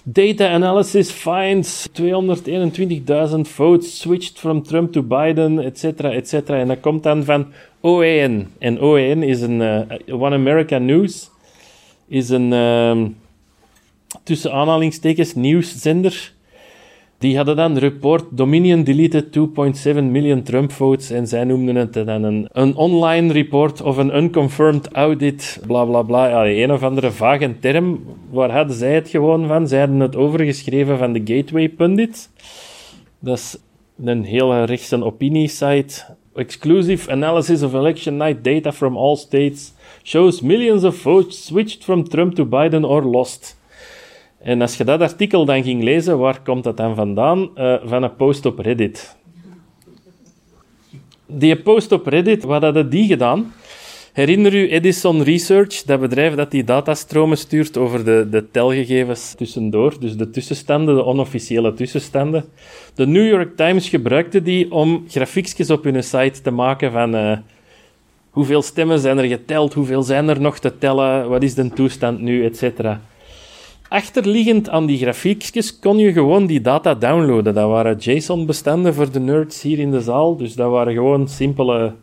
Data 0.05 0.49
analysis 0.49 1.11
finds 1.11 1.89
221.000 1.89 3.41
votes 3.41 4.01
switched 4.01 4.39
from 4.39 4.63
Trump 4.63 4.93
to 4.93 5.03
Biden, 5.03 5.59
etc. 5.59 5.85
etc. 6.01 6.49
En 6.49 6.69
dat 6.69 6.81
komt 6.81 7.03
dan 7.03 7.25
van 7.25 7.47
OAN. 7.81 8.47
En 8.59 8.81
OAN 8.81 9.23
is 9.23 9.41
een 9.41 9.61
uh, 9.61 9.81
One 10.23 10.35
America 10.35 10.79
News, 10.79 11.31
is 12.09 12.29
een 12.29 12.53
uh, 12.53 13.07
tussen 14.23 14.53
aanhalingstekens 14.53 15.35
nieuwszender. 15.35 16.33
Die 17.19 17.37
hadden 17.37 17.57
dan 17.57 17.79
report 17.79 18.25
Dominion 18.31 18.85
deleted 18.85 19.25
2.7 19.35 20.03
million 20.03 20.43
Trump 20.43 20.73
votes 20.73 21.11
en 21.11 21.27
zij 21.27 21.45
noemden 21.45 21.77
het 21.77 21.93
dan 21.93 22.23
een, 22.23 22.49
een 22.53 22.77
online 22.77 23.33
report 23.33 23.83
of 23.83 23.97
een 23.97 24.17
unconfirmed 24.17 24.89
audit, 24.93 25.61
bla 25.67 25.85
bla 25.85 26.03
bla. 26.03 26.27
Ja, 26.29 26.63
een 26.63 26.73
of 26.73 26.83
andere 26.83 27.11
vage 27.11 27.59
term. 27.61 28.05
Waar 28.31 28.51
hadden 28.51 28.77
zij 28.77 28.95
het 28.95 29.09
gewoon 29.09 29.47
van? 29.47 29.69
Zij 29.69 29.79
hadden 29.79 30.01
het 30.01 30.17
overgeschreven 30.17 30.99
van 30.99 31.13
de 31.13 31.21
Gateway 31.25 31.69
Pundit. 31.69 32.31
Dat 33.19 33.39
is 33.39 33.57
een 34.05 34.25
hele 34.25 34.65
rechtse 34.65 35.05
opiniesite. 35.05 36.17
Exclusive 36.35 37.11
analysis 37.11 37.63
of 37.63 37.75
election 37.75 38.17
night 38.17 38.45
data 38.45 38.73
from 38.73 38.97
all 38.97 39.17
states 39.17 39.73
shows 40.03 40.41
millions 40.41 40.85
of 40.85 40.97
votes 40.97 41.47
switched 41.47 41.85
from 41.85 42.09
Trump 42.09 42.35
to 42.35 42.45
Biden 42.45 42.85
or 42.85 43.05
lost. 43.05 43.58
En 44.39 44.61
als 44.61 44.77
je 44.77 44.85
dat 44.85 45.01
artikel 45.01 45.45
dan 45.45 45.63
ging 45.63 45.83
lezen, 45.83 46.19
waar 46.19 46.41
komt 46.43 46.65
dat 46.65 46.77
dan 46.77 46.95
vandaan? 46.95 47.51
Uh, 47.57 47.75
van 47.85 48.03
een 48.03 48.17
post 48.17 48.47
op 48.47 48.59
Reddit. 48.59 49.17
Die 51.27 51.57
post 51.57 51.93
op 51.93 52.07
Reddit, 52.07 52.45
wat 52.45 52.63
hadden 52.63 52.91
die 52.91 53.07
gedaan? 53.07 53.53
Herinner 54.13 54.55
u 54.55 54.71
Edison 54.71 55.23
Research, 55.23 55.83
dat 55.83 56.01
bedrijf 56.01 56.35
dat 56.35 56.51
die 56.51 56.65
datastromen 56.65 57.39
stuurt 57.39 57.77
over 57.77 58.05
de, 58.05 58.27
de 58.31 58.51
telgegevens 58.51 59.35
tussendoor, 59.35 60.01
dus 60.01 60.17
de 60.17 60.31
tussenstanden, 60.31 60.95
de 60.95 61.05
onofficiële 61.05 61.75
tussenstanden. 61.75 62.45
De 62.95 63.07
New 63.07 63.29
York 63.29 63.57
Times 63.57 63.89
gebruikte 63.89 64.43
die 64.43 64.73
om 64.73 65.05
grafiekjes 65.09 65.71
op 65.71 65.85
hun 65.85 66.05
site 66.05 66.41
te 66.43 66.51
maken 66.51 66.93
van 66.93 67.15
uh, 67.15 67.39
hoeveel 68.31 68.63
stemmen 68.63 68.99
zijn 68.99 69.19
er 69.19 69.25
geteld, 69.25 69.75
hoeveel 69.75 70.03
zijn 70.03 70.29
er 70.29 70.41
nog 70.41 70.59
te 70.59 70.79
tellen, 70.79 71.29
wat 71.29 71.43
is 71.43 71.55
de 71.55 71.69
toestand 71.69 72.21
nu, 72.21 72.45
etc 72.45 72.99
achterliggend 73.89 74.69
aan 74.69 74.87
die 74.87 74.99
grafiekjes 74.99 75.79
kon 75.79 75.99
je 75.99 76.13
gewoon 76.13 76.47
die 76.47 76.61
data 76.61 76.95
downloaden. 76.95 77.55
Dat 77.55 77.69
waren 77.69 77.99
JSON-bestanden 77.99 78.95
voor 78.95 79.11
de 79.11 79.21
nerds 79.21 79.63
hier 79.63 79.79
in 79.79 79.91
de 79.91 80.01
zaal. 80.01 80.37
Dus 80.37 80.55
dat 80.55 80.71
waren 80.71 80.95
gewoon 80.95 81.29
simpele 81.29 81.95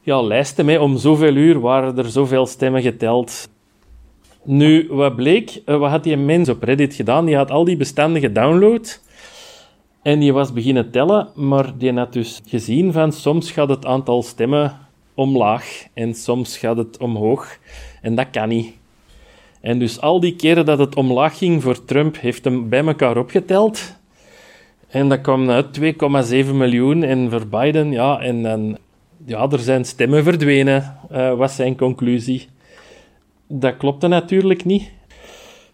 ja, 0.00 0.22
lijsten 0.22 0.64
mee. 0.64 0.80
Om 0.80 0.96
zoveel 0.96 1.34
uur 1.34 1.60
waren 1.60 1.98
er 1.98 2.10
zoveel 2.10 2.46
stemmen 2.46 2.82
geteld. 2.82 3.48
Nu, 4.44 4.86
wat 4.90 5.16
bleek? 5.16 5.62
Eh, 5.64 5.76
wat 5.76 5.90
had 5.90 6.02
die 6.02 6.16
mens 6.16 6.48
op 6.48 6.62
Reddit 6.62 6.94
gedaan? 6.94 7.24
Die 7.24 7.36
had 7.36 7.50
al 7.50 7.64
die 7.64 7.76
bestanden 7.76 8.20
gedownload. 8.20 9.02
En 10.02 10.18
die 10.18 10.32
was 10.32 10.52
beginnen 10.52 10.90
tellen, 10.90 11.28
maar 11.34 11.78
die 11.78 11.92
had 11.92 12.12
dus 12.12 12.42
gezien 12.46 12.92
van 12.92 13.12
soms 13.12 13.50
gaat 13.50 13.68
het 13.68 13.86
aantal 13.86 14.22
stemmen 14.22 14.78
omlaag 15.14 15.86
en 15.94 16.14
soms 16.14 16.58
gaat 16.58 16.76
het 16.76 16.98
omhoog. 16.98 17.58
En 18.02 18.14
dat 18.14 18.30
kan 18.30 18.48
niet. 18.48 18.74
En 19.64 19.78
dus 19.78 20.00
al 20.00 20.20
die 20.20 20.36
keren 20.36 20.64
dat 20.64 20.78
het 20.78 20.94
omlaag 20.94 21.38
ging 21.38 21.62
voor 21.62 21.84
Trump, 21.84 22.20
heeft 22.20 22.44
hem 22.44 22.68
bij 22.68 22.84
elkaar 22.84 23.16
opgeteld. 23.16 23.96
En 24.88 25.08
dat 25.08 25.20
kwam 25.20 25.50
uit 25.50 25.80
2,7 25.80 26.54
miljoen. 26.54 27.02
En 27.02 27.30
voor 27.30 27.46
Biden, 27.46 27.90
ja, 27.90 28.20
en 28.20 28.42
dan, 28.42 28.78
ja, 29.26 29.48
er 29.50 29.58
zijn 29.58 29.84
stemmen 29.84 30.22
verdwenen, 30.22 30.96
uh, 31.12 31.34
was 31.34 31.54
zijn 31.54 31.76
conclusie. 31.76 32.46
Dat 33.46 33.76
klopte 33.76 34.08
natuurlijk 34.08 34.64
niet. 34.64 34.90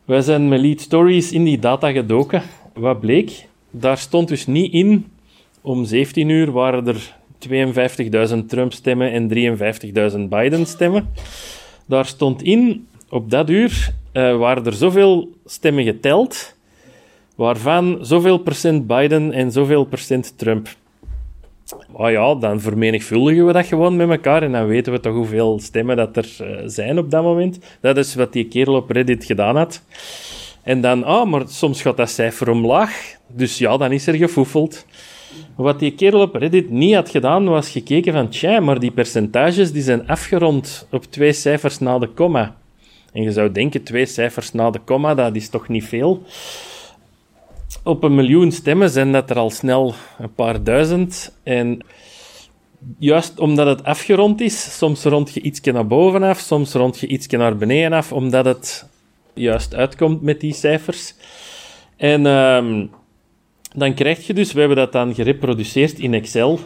Wij 0.05 0.21
zijn 0.21 0.49
met 0.49 0.61
lead 0.61 0.81
stories 0.81 1.33
in 1.33 1.45
die 1.45 1.59
data 1.59 1.91
gedoken. 1.93 2.43
Wat 2.75 3.01
bleek? 3.01 3.47
Daar 3.71 3.99
stond 3.99 4.29
dus 4.29 4.47
niet 4.47 4.73
in. 4.73 5.07
Om 5.61 5.85
17 5.85 6.29
uur 6.29 6.51
waren 6.51 6.87
er 6.87 7.17
52.000 8.39 8.47
Trump-stemmen 8.47 9.13
en 9.13 9.29
53.000 10.13 10.19
Biden-stemmen. 10.29 11.09
Daar 11.87 12.07
stond 12.07 12.43
in 12.43 12.89
op 13.11 13.31
dat 13.31 13.51
uur 13.51 13.95
uh, 14.13 14.37
waren 14.37 14.67
er 14.67 14.73
zoveel 14.73 15.29
stemmen 15.45 15.85
geteld, 15.85 16.55
waarvan 17.35 17.99
zoveel 18.01 18.39
procent 18.39 18.87
Biden 18.87 19.33
en 19.33 19.53
zoveel 19.53 19.85
procent 19.85 20.39
Trump. 20.39 20.69
Oh 21.93 22.11
ja, 22.11 22.35
dan 22.35 22.61
vermenigvuldigen 22.61 23.47
we 23.47 23.53
dat 23.53 23.67
gewoon 23.67 23.97
met 23.97 24.11
elkaar 24.11 24.43
en 24.43 24.53
dan 24.53 24.67
weten 24.67 24.93
we 24.93 25.01
toch 25.01 25.15
hoeveel 25.15 25.59
stemmen 25.63 25.97
dat 25.97 26.17
er 26.17 26.37
uh, 26.41 26.63
zijn 26.65 26.99
op 26.99 27.11
dat 27.11 27.23
moment. 27.23 27.59
Dat 27.81 27.97
is 27.97 28.15
wat 28.15 28.33
die 28.33 28.49
kerel 28.49 28.75
op 28.75 28.91
Reddit 28.91 29.25
gedaan 29.25 29.57
had. 29.57 29.83
En 30.63 30.81
dan, 30.81 31.05
ah, 31.05 31.31
maar 31.31 31.43
soms 31.47 31.83
gaat 31.83 31.97
dat 31.97 32.11
cijfer 32.11 32.51
omlaag. 32.51 33.17
Dus 33.27 33.59
ja, 33.59 33.77
dan 33.77 33.93
is 33.93 34.07
er 34.07 34.15
gefoefeld. 34.15 34.87
Wat 35.57 35.79
die 35.79 35.95
kerel 35.95 36.21
op 36.21 36.35
Reddit 36.35 36.71
niet 36.71 36.95
had 36.95 37.11
gedaan, 37.11 37.45
was 37.45 37.71
gekeken 37.71 38.13
van, 38.13 38.29
tja, 38.29 38.61
maar 38.61 38.79
die 38.79 38.91
percentages 38.91 39.73
die 39.73 39.83
zijn 39.83 40.09
afgerond 40.09 40.87
op 40.91 41.05
twee 41.05 41.33
cijfers 41.33 41.79
na 41.79 41.99
de 41.99 42.09
komma. 42.09 42.60
En 43.13 43.23
je 43.23 43.33
zou 43.33 43.53
denken, 43.53 43.83
twee 43.83 44.07
cijfers 44.07 44.53
na 44.53 44.71
de 44.71 44.79
komma, 44.79 45.15
dat 45.15 45.37
is 45.37 45.49
toch 45.49 45.69
niet 45.69 45.85
veel. 45.85 46.23
Op 47.85 48.03
een 48.03 48.15
miljoen 48.15 48.53
stemmen 48.53 48.91
zijn 48.91 49.13
dat 49.13 49.31
er 49.31 49.39
al 49.39 49.51
snel 49.51 49.95
een 50.19 50.35
paar 50.35 50.63
duizend. 50.63 51.39
En 51.43 51.81
juist 52.99 53.39
omdat 53.39 53.67
het 53.67 53.85
afgerond 53.85 54.41
is, 54.41 54.77
soms 54.79 55.05
rond 55.05 55.35
je 55.35 55.41
ietsje 55.41 55.73
naar 55.73 55.87
boven 55.87 56.23
af, 56.23 56.39
soms 56.39 56.73
rond 56.73 56.99
je 56.99 57.07
ietsje 57.07 57.37
naar 57.37 57.57
beneden 57.57 57.93
af, 57.93 58.13
omdat 58.13 58.45
het 58.45 58.89
juist 59.35 59.75
uitkomt 59.75 60.23
met 60.23 60.41
die 60.41 60.55
cijfers. 60.55 61.15
En 61.97 62.27
um, 62.27 62.91
dan 63.75 63.95
krijg 63.95 64.27
je 64.27 64.35
dus, 64.35 64.53
we 64.53 64.59
hebben 64.59 64.77
dat 64.77 64.93
dan 64.93 65.15
gereproduceerd 65.15 65.99
in 65.99 66.15
Excel. 66.15 66.61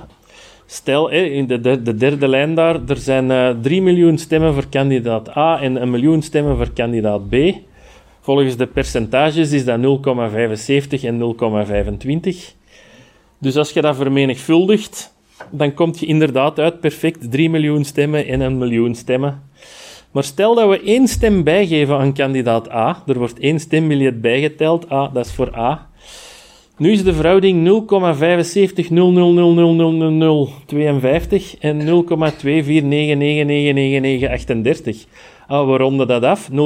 Stel, 0.67 1.09
in 1.11 1.47
de, 1.47 1.61
de, 1.83 1.97
derde 1.97 2.29
lijn 2.29 2.55
daar, 2.55 2.81
er 2.87 2.97
zijn 2.97 3.25
uh, 3.25 3.49
eh, 3.49 3.57
3 3.61 3.83
miljoen 3.83 4.19
stemmen 4.19 4.55
voor 4.55 4.69
kandidaat 4.69 5.37
A 5.37 5.61
en 5.61 5.83
een 5.83 5.91
miljoen 5.91 6.23
stemmen 6.23 6.57
voor 6.57 6.73
kandidaat 6.73 7.29
B. 7.29 7.35
Volgens 8.21 8.57
de 8.57 8.67
percentages 8.67 9.53
is 9.53 9.65
dat 9.65 9.79
0,75 9.79 11.03
en 11.03 11.37
0,25. 12.33 12.37
Dus 13.39 13.57
als 13.57 13.71
je 13.71 13.81
dat 13.81 13.97
vermenigvuldigt, 13.97 15.15
dan 15.51 15.75
kom 15.75 15.93
je 15.99 16.07
inderdaad 16.07 16.59
uit 16.59 16.81
perfect 16.81 17.31
3 17.31 17.51
miljoen 17.51 17.85
stemmen 17.85 18.27
en 18.27 18.41
een 18.41 18.59
miljoen 18.59 18.95
stemmen. 18.95 19.43
Maar 20.11 20.25
stel 20.25 20.55
dat 20.55 20.69
we 20.69 20.83
één 20.83 21.09
stem 21.09 21.43
bijgeven 21.43 21.99
aan 21.99 22.15
kandidaat 22.15 22.71
A, 22.71 23.03
er 23.07 23.19
wordt 23.19 23.39
één 23.39 23.61
stembiljet 23.61 24.21
bijgeteld, 24.21 24.93
A, 24.93 25.09
dat 25.09 25.27
is 25.27 25.33
voor 25.33 25.57
A. 25.57 25.89
Nu 26.77 26.91
is 26.91 27.05
de 27.05 27.15
verhouding 27.15 27.69
0,75 27.69 27.73
0,00000052 28.89 28.95
en 31.59 31.81
0,2499999938. 31.81 31.85
Ah, 35.47 35.71
we 35.71 35.77
ronden 35.77 36.07
dat 36.07 36.23
af, 36.23 36.51
0,75 36.51 36.57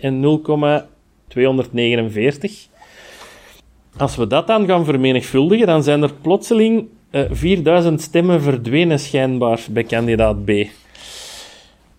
en 0.00 0.20
0,249. 0.20 2.68
Als 3.96 4.16
we 4.16 4.26
dat 4.26 4.46
dan 4.46 4.66
gaan 4.66 4.84
vermenigvuldigen, 4.84 5.66
dan 5.66 5.82
zijn 5.82 6.02
er 6.02 6.12
plotseling 6.22 6.86
uh, 7.10 7.22
4000 7.30 8.00
stemmen 8.00 8.42
verdwenen 8.42 8.98
schijnbaar 8.98 9.66
bij 9.70 9.84
kandidaat 9.84 10.44
B. 10.44 10.50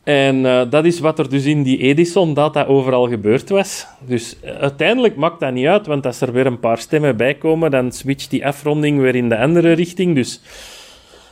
En 0.08 0.36
uh, 0.36 0.62
dat 0.70 0.86
is 0.86 1.00
wat 1.00 1.20
er 1.20 1.30
dus 1.30 1.46
in 1.46 1.64
die 1.64 1.78
Edison-data 1.78 2.66
overal 2.66 3.08
gebeurd 3.08 3.50
was. 3.50 3.88
Dus 4.06 4.38
uh, 4.44 4.52
uiteindelijk 4.52 5.16
maakt 5.16 5.40
dat 5.40 5.54
niet 5.54 5.66
uit, 5.66 5.88
want 5.88 6.06
als 6.06 6.22
er 6.22 6.32
weer 6.32 6.46
een 6.46 6.60
paar 6.60 6.78
stemmen 6.78 7.18
bij 7.18 7.34
komen, 7.34 7.72
dan 7.72 7.92
switcht 7.92 8.30
die 8.30 8.46
afronding 8.46 9.00
weer 9.00 9.16
in 9.16 9.30
de 9.30 9.38
andere 9.38 9.72
richting. 9.72 10.16
Dus, 10.16 10.42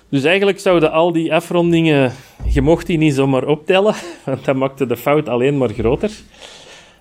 dus 0.10 0.24
eigenlijk 0.24 0.60
zouden 0.60 0.92
al 0.92 1.12
die 1.12 1.34
afrondingen, 1.34 2.12
je 2.50 2.62
mocht 2.62 2.88
die 2.88 2.98
niet 2.98 3.14
zomaar 3.14 3.48
optellen, 3.48 3.96
want 4.26 4.46
dat 4.46 4.56
maakte 4.56 4.86
de 4.86 4.98
fout 4.98 5.30
alleen 5.30 5.58
maar 5.58 5.70
groter. 5.70 6.12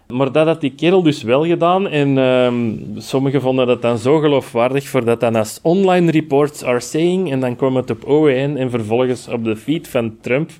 Maar 0.06 0.32
dat 0.32 0.46
had 0.46 0.60
die 0.60 0.74
kerel 0.74 1.02
dus 1.02 1.22
wel 1.22 1.46
gedaan. 1.46 1.88
En 1.88 2.16
um, 2.16 2.94
sommigen 2.96 3.40
vonden 3.40 3.66
dat 3.66 3.82
dan 3.82 3.98
zo 3.98 4.18
geloofwaardig 4.18 4.88
voor 4.88 5.04
dat 5.04 5.20
dan 5.20 5.36
als 5.36 5.58
online 5.62 6.10
reports 6.10 6.64
are 6.64 6.80
saying. 6.80 7.30
En 7.30 7.40
dan 7.40 7.56
kwam 7.56 7.76
het 7.76 7.90
op 7.90 8.08
OEN 8.08 8.56
en 8.56 8.70
vervolgens 8.70 9.28
op 9.28 9.44
de 9.44 9.56
feed 9.56 9.88
van 9.88 10.16
Trump. 10.20 10.50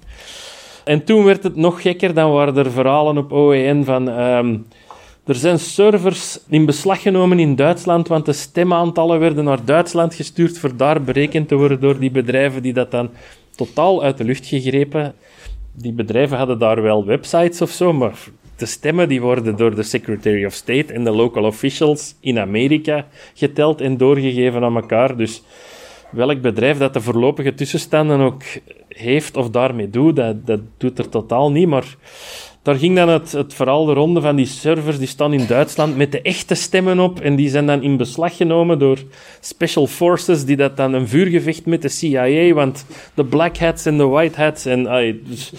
En 0.84 1.04
toen 1.04 1.24
werd 1.24 1.42
het 1.42 1.56
nog 1.56 1.82
gekker. 1.82 2.14
Dan 2.14 2.32
waren 2.32 2.56
er 2.56 2.70
verhalen 2.70 3.18
op 3.18 3.32
OEN 3.32 3.84
van... 3.84 4.08
Um, 4.08 4.66
er 5.24 5.34
zijn 5.34 5.58
servers 5.58 6.38
in 6.48 6.64
beslag 6.64 7.02
genomen 7.02 7.38
in 7.38 7.56
Duitsland, 7.56 8.08
want 8.08 8.26
de 8.26 8.32
stemaantallen 8.32 9.18
werden 9.18 9.44
naar 9.44 9.64
Duitsland 9.64 10.14
gestuurd 10.14 10.58
voor 10.58 10.76
daar 10.76 11.02
berekend 11.02 11.48
te 11.48 11.54
worden 11.54 11.80
door 11.80 11.98
die 11.98 12.10
bedrijven 12.10 12.62
die 12.62 12.72
dat 12.72 12.90
dan 12.90 13.10
totaal 13.56 14.02
uit 14.02 14.18
de 14.18 14.24
lucht 14.24 14.46
gegrepen. 14.46 15.14
Die 15.72 15.92
bedrijven 15.92 16.36
hadden 16.36 16.58
daar 16.58 16.82
wel 16.82 17.04
websites 17.04 17.60
of 17.60 17.70
zo, 17.70 17.92
maar 17.92 18.18
de 18.56 18.66
stemmen 18.66 19.08
die 19.08 19.20
worden 19.20 19.56
door 19.56 19.74
de 19.74 19.82
Secretary 19.82 20.44
of 20.44 20.52
State 20.52 20.92
en 20.92 21.04
de 21.04 21.10
local 21.10 21.44
officials 21.44 22.14
in 22.20 22.38
Amerika 22.38 23.06
geteld 23.34 23.80
en 23.80 23.96
doorgegeven 23.96 24.62
aan 24.64 24.76
elkaar. 24.76 25.16
Dus 25.16 25.42
welk 26.14 26.40
bedrijf 26.40 26.78
dat 26.78 26.92
de 26.92 27.00
voorlopige 27.00 27.54
tussenstanden 27.54 28.20
ook 28.20 28.42
heeft 28.88 29.36
of 29.36 29.50
daarmee 29.50 29.90
doet, 29.90 30.16
dat, 30.16 30.46
dat 30.46 30.60
doet 30.76 30.98
er 30.98 31.08
totaal 31.08 31.50
niet. 31.50 31.68
Maar 31.68 31.96
daar 32.62 32.74
ging 32.74 32.96
dan 32.96 33.08
het, 33.08 33.36
vooral 33.48 33.84
de 33.84 33.92
ronde 33.92 34.20
van 34.20 34.36
die 34.36 34.46
servers, 34.46 34.98
die 34.98 35.06
staan 35.06 35.32
in 35.32 35.46
Duitsland 35.46 35.96
met 35.96 36.12
de 36.12 36.22
echte 36.22 36.54
stemmen 36.54 37.00
op 37.00 37.20
en 37.20 37.36
die 37.36 37.48
zijn 37.48 37.66
dan 37.66 37.82
in 37.82 37.96
beslag 37.96 38.36
genomen 38.36 38.78
door 38.78 38.98
special 39.40 39.86
forces 39.86 40.44
die 40.44 40.56
dat 40.56 40.76
dan 40.76 40.92
een 40.92 41.08
vuurgevecht 41.08 41.66
met 41.66 41.82
de 41.82 41.88
CIA, 41.88 42.52
want 42.54 42.86
de 43.14 43.24
black 43.24 43.56
hats 43.56 43.86
en 43.86 43.96
de 43.96 44.06
white 44.06 44.40
hats 44.40 44.64
en... 44.66 44.82
dus 45.26 45.52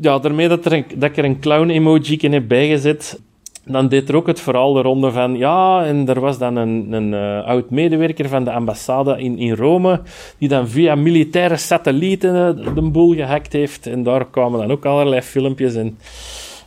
ja, 0.00 0.18
daarmee 0.18 0.48
dat, 0.48 0.64
er 0.64 0.72
een, 0.72 0.84
dat 0.94 1.10
ik 1.10 1.16
er 1.16 1.24
een 1.24 1.40
clown-emoji 1.40 2.16
in 2.16 2.32
heb 2.32 2.48
bijgezet, 2.48 3.20
dan 3.64 3.88
deed 3.88 4.08
er 4.08 4.16
ook 4.16 4.26
het 4.26 4.40
verhaal 4.40 4.72
de 4.72 4.82
ronde 4.82 5.10
van, 5.10 5.36
ja, 5.36 5.84
en 5.84 6.08
er 6.08 6.20
was 6.20 6.38
dan 6.38 6.56
een, 6.56 6.92
een 6.92 7.12
uh, 7.12 7.46
oud-medewerker 7.46 8.28
van 8.28 8.44
de 8.44 8.52
ambassade 8.52 9.18
in, 9.18 9.38
in 9.38 9.54
Rome, 9.54 10.00
die 10.38 10.48
dan 10.48 10.68
via 10.68 10.94
militaire 10.94 11.56
satellieten 11.56 12.56
de 12.74 12.82
boel 12.82 13.14
gehackt 13.14 13.52
heeft. 13.52 13.86
En 13.86 14.02
daar 14.02 14.26
kwamen 14.26 14.58
dan 14.60 14.70
ook 14.70 14.84
allerlei 14.84 15.22
filmpjes 15.22 15.74
en... 15.74 15.98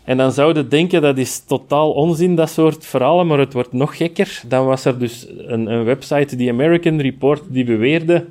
En 0.03 0.17
dan 0.17 0.31
zouden 0.31 0.69
denken 0.69 1.01
dat 1.01 1.17
is 1.17 1.39
totaal 1.39 1.91
onzin, 1.91 2.35
dat 2.35 2.49
soort 2.49 2.85
verhalen, 2.85 3.27
maar 3.27 3.39
het 3.39 3.53
wordt 3.53 3.73
nog 3.73 3.97
gekker. 3.97 4.41
Dan 4.47 4.65
was 4.65 4.85
er 4.85 4.99
dus 4.99 5.27
een, 5.37 5.71
een 5.71 5.83
website, 5.83 6.35
die 6.35 6.49
American 6.49 7.01
Report, 7.01 7.43
die 7.49 7.63
beweerde 7.63 8.25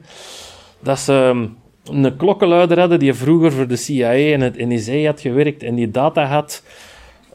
dat 0.83 0.99
ze 0.99 1.49
een 1.85 2.17
klokkenluider 2.17 2.79
hadden 2.79 2.99
die 2.99 3.15
vroeger 3.15 3.53
voor 3.53 3.67
de 3.67 3.77
CIA 3.77 4.13
en 4.13 4.41
het 4.41 4.59
NSA 4.59 5.05
had 5.05 5.21
gewerkt 5.21 5.63
en 5.63 5.75
die 5.75 5.91
data 5.91 6.25
had 6.25 6.63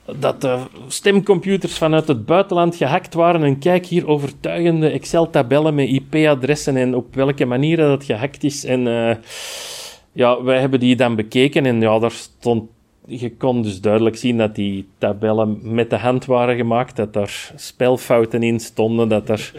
dat 0.06 0.42
de 0.42 0.60
stemcomputers 0.88 1.78
vanuit 1.78 2.08
het 2.08 2.26
buitenland 2.26 2.76
gehackt 2.76 3.14
waren. 3.14 3.44
En 3.44 3.60
kijk 3.60 3.86
hier 3.86 4.08
overtuigende 4.08 4.90
Excel-tabellen 4.90 5.76
met 5.76 5.90
IP-adressen 5.90 6.78
en 6.78 6.96
op 6.96 7.16
welke 7.16 7.46
manier 7.46 7.78
dat 7.78 8.04
gehackt 8.04 8.44
is. 8.44 8.66
En 8.66 8.86
uh, 8.86 9.16
ja, 10.12 10.44
wij 10.44 10.60
hebben 10.60 10.80
die 10.80 10.96
dan 10.96 11.16
bekeken 11.16 11.66
en 11.66 11.82
ja, 11.82 12.00
daar 12.00 12.12
stond... 12.12 12.70
Je 13.06 13.36
kon 13.36 13.62
dus 13.62 13.82
duidelijk 13.82 14.16
zien 14.16 14.38
dat 14.38 14.56
die 14.56 14.88
tabellen 14.98 15.60
met 15.62 15.90
de 15.90 15.98
hand 15.98 16.26
waren 16.26 16.56
gemaakt, 16.56 16.96
dat 16.96 17.14
daar 17.14 17.52
spelfouten 17.56 18.44
in 18.44 18.60
stonden, 18.60 19.10
dat 19.10 19.30
er 19.30 19.54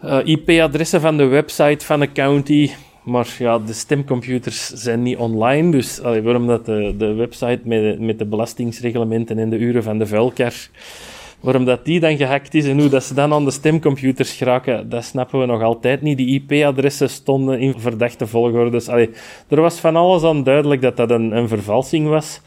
eh, 0.00 0.18
IP-adressen 0.24 1.00
van 1.00 1.16
de 1.16 1.24
website 1.24 1.84
van 1.84 2.00
de 2.00 2.12
county 2.12 2.70
maar 3.02 3.34
ja, 3.38 3.58
de 3.58 3.72
stemcomputers 3.72 4.66
zijn 4.68 5.02
niet 5.02 5.16
online. 5.16 5.70
Dus 5.70 5.98
waarom 5.98 6.46
dat 6.46 6.66
de, 6.66 6.94
de 6.98 7.12
website 7.12 7.60
met 7.64 7.82
de, 7.82 7.96
met 8.00 8.18
de 8.18 8.24
belastingsreglementen 8.24 9.38
en 9.38 9.50
de 9.50 9.58
uren 9.58 9.82
van 9.82 9.98
de 9.98 10.06
vuilkar, 10.06 10.54
waarom 11.40 11.64
dat 11.64 11.84
die 11.84 12.00
dan 12.00 12.16
gehackt 12.16 12.54
is 12.54 12.66
en 12.66 12.80
hoe 12.80 12.88
dat 12.88 13.04
ze 13.04 13.14
dan 13.14 13.32
aan 13.32 13.44
de 13.44 13.50
stemcomputers 13.50 14.32
geraken, 14.32 14.88
dat 14.88 15.04
snappen 15.04 15.40
we 15.40 15.46
nog 15.46 15.62
altijd 15.62 16.02
niet. 16.02 16.16
Die 16.16 16.42
IP-adressen 16.42 17.10
stonden 17.10 17.60
in 17.60 17.74
verdachte 17.78 18.26
volgorde. 18.26 18.70
Dus 18.70 18.88
allee, 18.88 19.10
er 19.48 19.60
was 19.60 19.80
van 19.80 19.96
alles 19.96 20.22
aan 20.22 20.42
duidelijk 20.42 20.80
dat 20.80 20.96
dat 20.96 21.10
een, 21.10 21.36
een 21.36 21.48
vervalsing 21.48 22.08
was. 22.08 22.40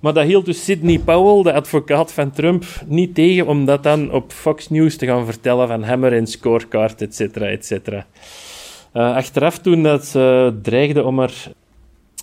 Maar 0.00 0.12
dat 0.12 0.24
hield 0.24 0.44
dus 0.44 0.64
Sidney 0.64 0.98
Powell, 0.98 1.42
de 1.42 1.52
advocaat 1.52 2.12
van 2.12 2.30
Trump, 2.30 2.64
niet 2.86 3.14
tegen 3.14 3.46
om 3.46 3.64
dat 3.64 3.82
dan 3.82 4.12
op 4.12 4.32
Fox 4.32 4.68
News 4.68 4.96
te 4.96 5.06
gaan 5.06 5.24
vertellen 5.24 5.68
van 5.68 5.82
hammer 5.82 6.12
en 6.12 6.26
scorecard, 6.26 7.02
et 7.02 7.14
cetera, 7.14 7.46
et 7.46 7.66
cetera. 7.66 8.06
Uh, 8.94 9.14
achteraf, 9.14 9.58
toen 9.58 9.82
dat 9.82 10.06
ze 10.06 10.54
dreigde 10.62 11.04
om 11.04 11.18
haar 11.18 11.52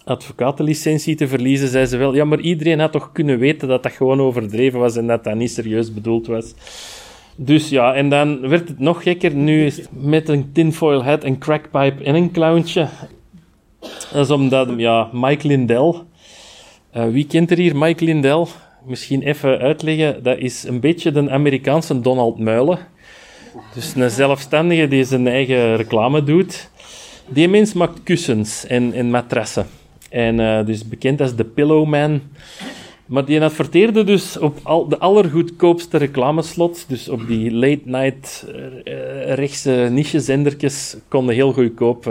advocatenlicentie 0.03 1.15
te 1.15 1.27
verliezen, 1.27 1.67
zei 1.67 1.85
ze 1.85 1.97
wel, 1.97 2.15
ja, 2.15 2.25
maar 2.25 2.39
iedereen 2.39 2.79
had 2.79 2.91
toch 2.91 3.11
kunnen 3.11 3.39
weten 3.39 3.67
dat 3.67 3.83
dat 3.83 3.91
gewoon 3.91 4.21
overdreven 4.21 4.79
was 4.79 4.95
en 4.95 5.07
dat 5.07 5.23
dat 5.23 5.35
niet 5.35 5.51
serieus 5.51 5.93
bedoeld 5.93 6.27
was. 6.27 6.53
Dus 7.35 7.69
ja, 7.69 7.93
en 7.93 8.09
dan 8.09 8.47
werd 8.47 8.67
het 8.67 8.79
nog 8.79 9.03
gekker. 9.03 9.33
Nu 9.33 9.65
is 9.65 9.77
het 9.77 9.89
met 9.91 10.29
een 10.29 10.51
tinfoil 10.51 11.03
hat, 11.03 11.23
een 11.23 11.37
crackpipe 11.37 12.03
en 12.03 12.15
een 12.15 12.31
clowntje. 12.31 12.87
Dat 14.11 14.25
is 14.25 14.31
omdat, 14.31 14.69
ja, 14.77 15.09
Mike 15.13 15.47
Lindell... 15.47 15.93
Uh, 16.97 17.07
wie 17.07 17.27
kent 17.27 17.51
er 17.51 17.57
hier 17.57 17.77
Mike 17.77 18.03
Lindell? 18.03 18.45
Misschien 18.85 19.21
even 19.21 19.59
uitleggen. 19.59 20.23
Dat 20.23 20.37
is 20.37 20.63
een 20.63 20.79
beetje 20.79 21.11
de 21.11 21.29
Amerikaanse 21.29 22.01
Donald 22.01 22.39
Muilen. 22.39 22.77
Dus 23.73 23.95
een 23.95 24.09
zelfstandige 24.09 24.87
die 24.87 25.03
zijn 25.03 25.27
eigen 25.27 25.75
reclame 25.75 26.23
doet. 26.23 26.69
Die 27.27 27.47
mens 27.47 27.73
maakt 27.73 28.03
kussens 28.03 28.65
en, 28.65 28.93
en 28.93 29.09
matrassen. 29.09 29.67
En 30.09 30.65
dus 30.65 30.87
bekend 30.87 31.21
als 31.21 31.35
de 31.35 31.43
Pillowman. 31.43 32.21
Maar 33.05 33.25
die 33.25 33.41
adverteerde 33.41 34.03
dus 34.03 34.37
op 34.37 34.59
al, 34.63 34.87
de 34.87 34.97
allergoedkoopste 34.97 35.97
reclameslot. 35.97 36.85
Dus 36.87 37.09
op 37.09 37.27
die 37.27 37.51
late-night 37.51 38.45
uh, 38.47 39.33
rechtse 39.33 39.87
niche-zendertjes 39.91 40.97
konden 41.07 41.35
heel 41.35 41.53
goedkoop 41.53 42.05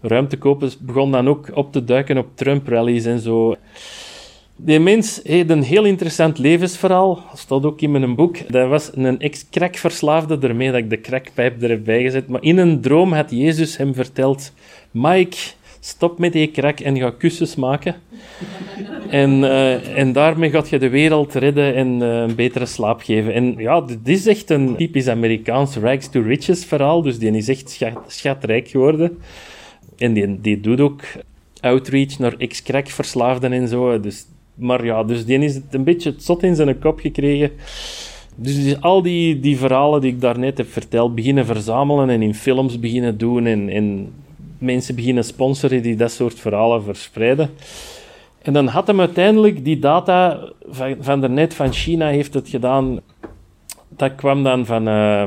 ruimte 0.00 0.36
kopen. 0.36 0.66
Dus 0.66 0.78
begon 0.78 1.12
dan 1.12 1.28
ook 1.28 1.50
op 1.54 1.72
te 1.72 1.84
duiken 1.84 2.18
op 2.18 2.26
Trump-rallies 2.34 3.04
en 3.04 3.20
zo. 3.20 3.56
Die 4.60 4.78
mens 4.80 5.20
heeft 5.24 5.50
een 5.50 5.62
heel 5.62 5.84
interessant 5.84 6.38
levensverhaal. 6.38 7.14
Dat 7.30 7.38
staat 7.38 7.64
ook 7.64 7.80
in 7.80 7.90
mijn 7.90 8.14
boek. 8.14 8.52
Dat 8.52 8.68
was 8.68 8.90
een 8.94 9.20
ex-crackverslaafde, 9.20 10.38
daarmee 10.38 10.70
dat 10.70 10.80
ik 10.80 10.90
de 10.90 11.00
crackpijp 11.00 11.62
er 11.62 11.68
heb 11.68 11.84
bijgezet. 11.84 12.28
Maar 12.28 12.42
in 12.42 12.58
een 12.58 12.80
droom 12.80 13.12
had 13.12 13.30
Jezus 13.30 13.76
hem 13.76 13.94
verteld... 13.94 14.52
Mike, 14.90 15.36
stop 15.80 16.18
met 16.18 16.32
die 16.32 16.50
crack 16.50 16.80
en 16.80 16.98
ga 16.98 17.10
kussens 17.10 17.56
maken. 17.56 17.96
en, 19.10 19.38
uh, 19.38 19.98
en 19.98 20.12
daarmee 20.12 20.50
gaat 20.50 20.68
je 20.68 20.78
de 20.78 20.88
wereld 20.88 21.34
redden 21.34 21.74
en 21.74 22.00
uh, 22.00 22.20
een 22.20 22.34
betere 22.34 22.66
slaap 22.66 23.00
geven. 23.00 23.34
En 23.34 23.54
ja, 23.56 23.80
dit 23.80 24.08
is 24.08 24.26
echt 24.26 24.50
een 24.50 24.76
typisch 24.76 25.08
Amerikaans 25.08 25.76
rags 25.76 26.08
to 26.08 26.20
riches 26.20 26.64
verhaal. 26.64 27.02
Dus 27.02 27.18
die 27.18 27.36
is 27.36 27.48
echt 27.48 27.70
schat, 27.70 27.98
schatrijk 28.06 28.68
geworden. 28.68 29.18
En 29.96 30.12
die, 30.12 30.40
die 30.40 30.60
doet 30.60 30.80
ook 30.80 31.02
outreach 31.60 32.18
naar 32.18 32.34
ex-crackverslaafden 32.38 33.52
en 33.52 33.68
zo. 33.68 34.00
Dus 34.00 34.26
maar 34.58 34.84
ja, 34.84 35.04
dus 35.04 35.24
die 35.24 35.38
is 35.38 35.54
het 35.54 35.64
een 35.74 35.84
beetje 35.84 36.14
zot 36.16 36.42
in 36.42 36.54
zijn 36.54 36.78
kop 36.78 37.00
gekregen. 37.00 37.50
Dus 38.34 38.80
al 38.80 39.02
die, 39.02 39.40
die 39.40 39.58
verhalen 39.58 40.00
die 40.00 40.12
ik 40.12 40.20
daarnet 40.20 40.58
heb 40.58 40.72
verteld, 40.72 41.14
beginnen 41.14 41.46
verzamelen 41.46 42.10
en 42.10 42.22
in 42.22 42.34
films 42.34 42.80
beginnen 42.80 43.18
doen 43.18 43.46
en, 43.46 43.68
en 43.68 44.12
mensen 44.58 44.94
beginnen 44.94 45.24
sponsoren 45.24 45.82
die 45.82 45.96
dat 45.96 46.12
soort 46.12 46.40
verhalen 46.40 46.82
verspreiden. 46.82 47.50
En 48.42 48.52
dan 48.52 48.66
had 48.66 48.86
hem 48.86 49.00
uiteindelijk 49.00 49.64
die 49.64 49.78
data 49.78 50.40
van, 50.68 50.96
van 51.00 51.20
daarnet 51.20 51.54
van 51.54 51.72
China 51.72 52.08
heeft 52.08 52.34
het 52.34 52.48
gedaan. 52.48 53.00
Dat 53.88 54.14
kwam 54.14 54.42
dan 54.42 54.66
van 54.66 54.88
uh, 54.88 55.22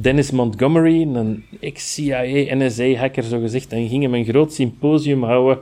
Dennis 0.00 0.30
Montgomery, 0.30 1.02
een 1.02 1.44
ex-CIA, 1.60 2.54
NSA-hacker 2.54 3.22
zogezegd, 3.22 3.72
en 3.72 3.88
ging 3.88 4.02
hem 4.02 4.14
een 4.14 4.24
groot 4.24 4.52
symposium 4.52 5.22
houden 5.22 5.58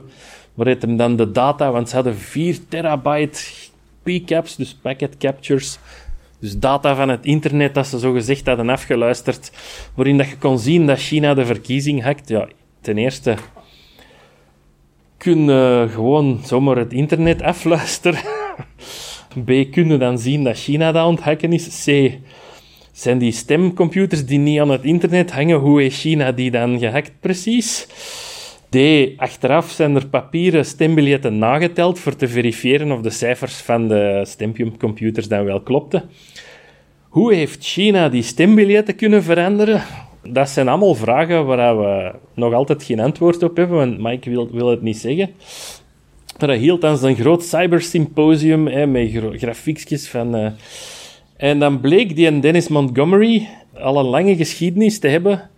waaruit 0.59 0.81
hem 0.81 0.97
dan 0.97 1.15
de 1.15 1.31
data, 1.31 1.71
want 1.71 1.89
ze 1.89 1.95
hadden 1.95 2.15
4 2.15 2.57
terabyte 2.67 3.41
PCAPs, 4.03 4.55
dus 4.55 4.73
packet 4.81 5.17
captures, 5.17 5.79
dus 6.39 6.57
data 6.57 6.95
van 6.95 7.09
het 7.09 7.25
internet 7.25 7.73
dat 7.73 7.87
ze 7.87 7.99
zo 7.99 8.11
gezegd 8.11 8.45
hadden 8.45 8.69
afgeluisterd, 8.69 9.51
waarin 9.95 10.17
dat 10.17 10.29
je 10.29 10.37
kon 10.37 10.59
zien 10.59 10.87
dat 10.87 10.99
China 10.99 11.33
de 11.33 11.45
verkiezing 11.45 12.03
hakt. 12.03 12.29
Ja, 12.29 12.47
ten 12.81 12.97
eerste 12.97 13.35
kun 15.17 15.45
je 15.45 15.87
gewoon 15.91 16.39
zomaar 16.43 16.77
het 16.77 16.93
internet 16.93 17.41
afluisteren. 17.41 18.21
B, 19.45 19.71
kun 19.71 19.89
je 19.89 19.97
dan 19.97 20.19
zien 20.19 20.43
dat 20.43 20.57
China 20.57 20.91
dat 20.91 21.05
onthakken 21.05 21.53
is. 21.53 21.83
C, 21.85 22.11
zijn 22.91 23.17
die 23.17 23.31
stemcomputers 23.31 24.25
die 24.25 24.39
niet 24.39 24.59
aan 24.59 24.69
het 24.69 24.83
internet 24.83 25.31
hangen, 25.31 25.59
hoe 25.59 25.81
heeft 25.81 25.99
China 25.99 26.31
die 26.31 26.51
dan 26.51 26.79
gehackt 26.79 27.11
precies? 27.19 27.87
D. 28.69 28.77
Achteraf 29.17 29.71
zijn 29.71 29.95
er 29.95 30.07
papieren 30.07 30.65
stembiljetten 30.65 31.37
nageteld 31.37 31.99
voor 31.99 32.15
te 32.15 32.27
verifiëren 32.27 32.91
of 32.91 33.01
de 33.01 33.09
cijfers 33.09 33.55
van 33.55 33.87
de 33.87 34.21
stemcomputers 34.25 35.27
dan 35.27 35.43
wel 35.43 35.61
klopten. 35.61 36.09
Hoe 37.01 37.33
heeft 37.33 37.65
China 37.65 38.09
die 38.09 38.23
stembiljetten 38.23 38.95
kunnen 38.95 39.23
veranderen? 39.23 39.81
Dat 40.23 40.49
zijn 40.49 40.67
allemaal 40.67 40.95
vragen 40.95 41.45
waar 41.45 41.77
we 41.77 42.11
nog 42.33 42.53
altijd 42.53 42.83
geen 42.83 42.99
antwoord 42.99 43.43
op 43.43 43.57
hebben, 43.57 43.77
want 43.77 43.99
Mike 43.99 44.29
wil, 44.29 44.49
wil 44.51 44.69
het 44.69 44.81
niet 44.81 44.97
zeggen. 44.97 45.29
Hij 46.37 46.57
hield 46.57 46.81
dan 46.81 47.03
een 47.03 47.15
groot 47.15 47.43
cybersymposium 47.43 48.91
met 48.91 49.11
grafiekjes 49.35 50.09
van... 50.09 50.35
Uh, 50.35 50.51
en 51.37 51.59
dan 51.59 51.79
bleek 51.79 52.15
die 52.15 52.39
Dennis 52.39 52.67
Montgomery 52.67 53.47
al 53.73 53.99
een 53.99 54.05
lange 54.05 54.35
geschiedenis 54.35 54.99
te 54.99 55.07
hebben 55.07 55.49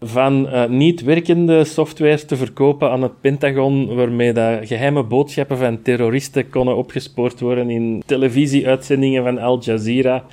van 0.00 0.46
uh, 0.46 0.66
niet 0.66 1.02
werkende 1.02 1.64
software 1.64 2.24
te 2.24 2.36
verkopen 2.36 2.90
aan 2.90 3.02
het 3.02 3.20
Pentagon, 3.20 3.94
waarmee 3.94 4.32
dat 4.32 4.66
geheime 4.66 5.02
boodschappen 5.02 5.58
van 5.58 5.82
terroristen 5.82 6.50
konden 6.50 6.76
opgespoord 6.76 7.40
worden 7.40 7.70
in 7.70 8.02
televisieuitzendingen 8.06 9.24
van 9.24 9.38
Al 9.38 9.60
Jazeera. 9.60 10.24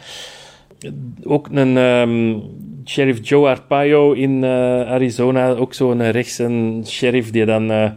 Ook 1.23 1.47
een 1.51 1.77
um, 1.77 2.41
sheriff 2.85 3.29
Joe 3.29 3.47
Arpaio 3.47 4.11
in 4.11 4.43
uh, 4.43 4.49
Arizona, 4.91 5.53
ook 5.53 5.73
zo'n 5.73 6.11
rechtse 6.11 6.79
sheriff 6.85 7.31
die 7.31 7.45
dan 7.45 7.71
uh, 7.71 7.89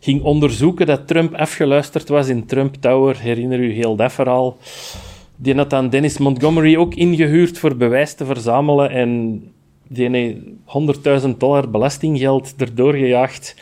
ging 0.00 0.22
onderzoeken 0.22 0.86
dat 0.86 1.06
Trump 1.06 1.34
afgeluisterd 1.34 2.08
was 2.08 2.28
in 2.28 2.46
Trump 2.46 2.74
Tower. 2.74 3.20
Herinner 3.20 3.58
u 3.58 3.72
heel 3.72 3.96
dat 3.96 4.12
verhaal? 4.12 4.56
Die 5.36 5.54
had 5.54 5.70
dan 5.70 5.88
Dennis 5.88 6.18
Montgomery 6.18 6.76
ook 6.76 6.94
ingehuurd 6.94 7.58
voor 7.58 7.76
bewijs 7.76 8.14
te 8.14 8.24
verzamelen 8.24 8.90
en 8.90 9.42
die 9.94 10.58
100.000 11.24 11.36
dollar 11.38 11.70
belastinggeld 11.70 12.54
erdoor 12.56 12.92
gejaagd 12.92 13.54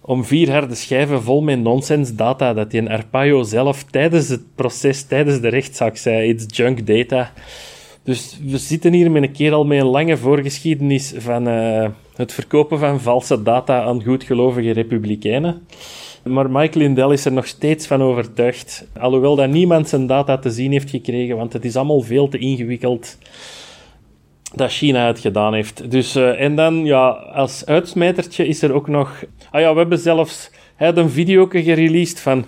om 0.00 0.24
vier 0.24 0.50
harde 0.50 0.74
schijven 0.74 1.22
vol 1.22 1.40
met 1.40 1.60
nonsens 1.60 2.14
data 2.14 2.54
dat 2.54 2.70
die 2.70 2.90
Arpaio 2.90 3.42
zelf 3.42 3.84
tijdens 3.84 4.28
het 4.28 4.54
proces, 4.54 5.02
tijdens 5.02 5.40
de 5.40 5.48
rechtszaak 5.48 5.96
zei, 5.96 6.28
it's 6.28 6.56
junk 6.56 6.86
data. 6.86 7.32
Dus 8.02 8.38
we 8.44 8.58
zitten 8.58 8.92
hier 8.92 9.10
met 9.10 9.22
een 9.22 9.32
keer 9.32 9.52
al 9.52 9.64
met 9.64 9.80
een 9.80 9.86
lange 9.86 10.16
voorgeschiedenis 10.16 11.14
van 11.16 11.48
uh, 11.48 11.88
het 12.14 12.32
verkopen 12.32 12.78
van 12.78 13.00
valse 13.00 13.42
data 13.42 13.82
aan 13.82 14.04
goedgelovige 14.04 14.70
republikeinen. 14.70 15.66
Maar 16.22 16.50
Mike 16.50 16.78
Lindell 16.78 17.12
is 17.12 17.24
er 17.24 17.32
nog 17.32 17.46
steeds 17.46 17.86
van 17.86 18.02
overtuigd, 18.02 18.86
alhoewel 18.98 19.36
dat 19.36 19.50
niemand 19.50 19.88
zijn 19.88 20.06
data 20.06 20.38
te 20.38 20.50
zien 20.50 20.72
heeft 20.72 20.90
gekregen, 20.90 21.36
want 21.36 21.52
het 21.52 21.64
is 21.64 21.76
allemaal 21.76 22.00
veel 22.00 22.28
te 22.28 22.38
ingewikkeld 22.38 23.18
dat 24.54 24.72
China 24.72 25.06
het 25.06 25.18
gedaan 25.18 25.54
heeft. 25.54 25.90
Dus, 25.90 26.16
uh, 26.16 26.40
en 26.40 26.56
dan, 26.56 26.84
ja, 26.84 27.08
als 27.10 27.66
uitsmijtertje 27.66 28.46
is 28.46 28.62
er 28.62 28.72
ook 28.72 28.88
nog... 28.88 29.24
Ah 29.50 29.60
ja, 29.60 29.72
we 29.72 29.78
hebben 29.78 29.98
zelfs... 29.98 30.50
Een 30.78 31.10
video 31.10 31.46
gereleased 31.46 32.20
van 32.20 32.44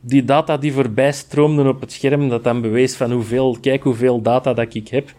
die 0.00 0.24
data 0.24 0.56
die 0.56 0.72
voorbij 0.72 1.12
stroomden 1.12 1.68
op 1.68 1.80
het 1.80 1.92
scherm, 1.92 2.28
dat 2.28 2.44
dan 2.44 2.60
bewees 2.60 2.96
van 2.96 3.12
hoeveel, 3.12 3.58
kijk 3.60 3.82
hoeveel 3.82 4.22
data 4.22 4.54
dat 4.54 4.74
ik 4.74 4.88
heb. 4.88 5.12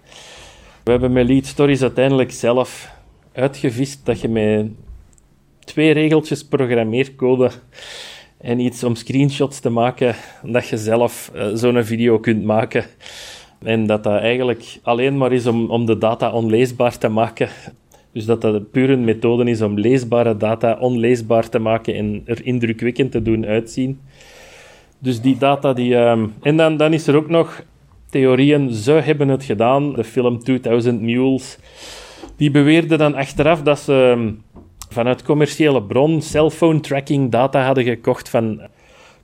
We 0.83 0.91
hebben 0.91 1.11
met 1.11 1.27
Lead 1.27 1.45
Stories 1.45 1.81
uiteindelijk 1.81 2.31
zelf 2.31 2.89
uitgevist 3.33 4.05
dat 4.05 4.21
je 4.21 4.27
met 4.27 4.67
twee 5.59 5.91
regeltjes 5.91 6.45
programmeercode 6.45 7.51
en 8.37 8.59
iets 8.59 8.83
om 8.83 8.95
screenshots 8.95 9.59
te 9.59 9.69
maken, 9.69 10.15
dat 10.43 10.67
je 10.67 10.77
zelf 10.77 11.31
uh, 11.35 11.47
zo'n 11.53 11.83
video 11.83 12.19
kunt 12.19 12.43
maken. 12.43 12.85
En 13.63 13.85
dat 13.85 14.03
dat 14.03 14.19
eigenlijk 14.19 14.79
alleen 14.81 15.17
maar 15.17 15.31
is 15.31 15.45
om, 15.45 15.69
om 15.69 15.85
de 15.85 15.97
data 15.97 16.31
onleesbaar 16.31 16.97
te 16.97 17.07
maken. 17.07 17.49
Dus 18.11 18.25
dat 18.25 18.41
dat 18.41 18.71
puur 18.71 18.89
een 18.89 19.03
methode 19.03 19.49
is 19.49 19.61
om 19.61 19.79
leesbare 19.79 20.37
data 20.37 20.77
onleesbaar 20.79 21.49
te 21.49 21.59
maken 21.59 21.95
en 21.95 22.21
er 22.25 22.45
indrukwekkend 22.45 23.11
te 23.11 23.21
doen 23.21 23.45
uitzien. 23.45 23.99
Dus 24.99 25.21
die 25.21 25.37
data 25.37 25.73
die... 25.73 25.95
Um... 25.95 26.33
En 26.41 26.57
dan, 26.57 26.77
dan 26.77 26.93
is 26.93 27.07
er 27.07 27.15
ook 27.15 27.29
nog 27.29 27.63
theorieën, 28.09 28.73
ze 28.73 28.91
hebben 28.91 29.27
het 29.27 29.43
gedaan. 29.43 29.93
De 29.93 30.03
film 30.03 30.39
2000 30.39 31.01
Mules. 31.01 31.57
Die 32.35 32.51
beweerden 32.51 32.97
dan 32.97 33.15
achteraf 33.15 33.61
dat 33.61 33.79
ze 33.79 34.13
ehm, 34.15 34.31
vanuit 34.89 35.23
commerciële 35.23 35.83
bron 35.83 36.21
cellphone 36.21 36.79
tracking 36.79 37.31
data 37.31 37.65
hadden 37.65 37.83
gekocht 37.83 38.29
van 38.29 38.61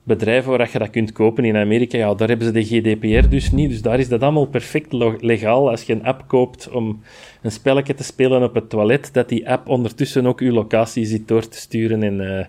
bedrijven 0.04 0.50
waar 0.50 0.68
je 0.72 0.78
dat 0.78 0.90
kunt 0.90 1.12
kopen 1.12 1.44
in 1.44 1.56
Amerika, 1.56 1.98
ja, 1.98 2.14
daar 2.14 2.28
hebben 2.28 2.46
ze 2.46 2.52
de 2.52 2.64
GDPR 2.64 3.28
dus 3.28 3.52
niet. 3.52 3.70
Dus 3.70 3.82
daar 3.82 3.98
is 3.98 4.08
dat 4.08 4.22
allemaal 4.22 4.46
perfect 4.46 4.92
legaal. 5.20 5.70
Als 5.70 5.82
je 5.82 5.92
een 5.92 6.04
app 6.04 6.24
koopt 6.26 6.70
om 6.70 7.02
een 7.42 7.50
spelletje 7.50 7.94
te 7.94 8.04
spelen 8.04 8.42
op 8.42 8.54
het 8.54 8.70
toilet, 8.70 9.10
dat 9.12 9.28
die 9.28 9.50
app 9.50 9.68
ondertussen 9.68 10.26
ook 10.26 10.40
je 10.40 10.52
locatie 10.52 11.04
zit 11.04 11.28
door 11.28 11.48
te 11.48 11.58
sturen. 11.58 12.02
En, 12.02 12.20
uh... 12.20 12.44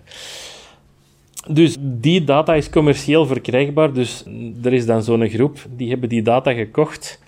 dus 1.54 1.76
die 1.80 2.24
data 2.24 2.54
is 2.54 2.70
commercieel 2.70 3.26
verkrijgbaar. 3.26 3.92
Dus 3.92 4.24
er 4.62 4.72
is 4.72 4.86
dan 4.86 5.02
zo'n 5.02 5.28
groep, 5.28 5.58
die 5.76 5.88
hebben 5.88 6.08
die 6.08 6.22
data 6.22 6.52
gekocht. 6.52 7.20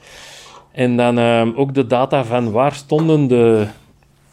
En 0.73 0.97
dan 0.97 1.19
uh, 1.19 1.49
ook 1.55 1.75
de 1.75 1.87
data 1.87 2.25
van 2.25 2.51
waar 2.51 2.75
stonden 2.75 3.29
de, 3.29 3.67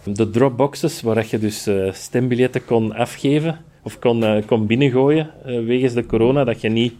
de 0.03 0.29
dropboxes, 0.29 1.01
waar 1.01 1.25
je 1.29 1.39
dus 1.39 1.67
uh, 1.67 1.91
stembiljetten 1.91 2.65
kon 2.65 2.93
afgeven 2.93 3.59
of 3.85 3.99
kon, 3.99 4.23
uh, 4.23 4.35
kon 4.45 4.65
binnengooien 4.65 5.29
uh, 5.45 5.65
wegens 5.65 5.93
de 5.93 6.05
corona, 6.05 6.43
dat 6.43 6.61
je 6.61 6.69
niet 6.69 6.93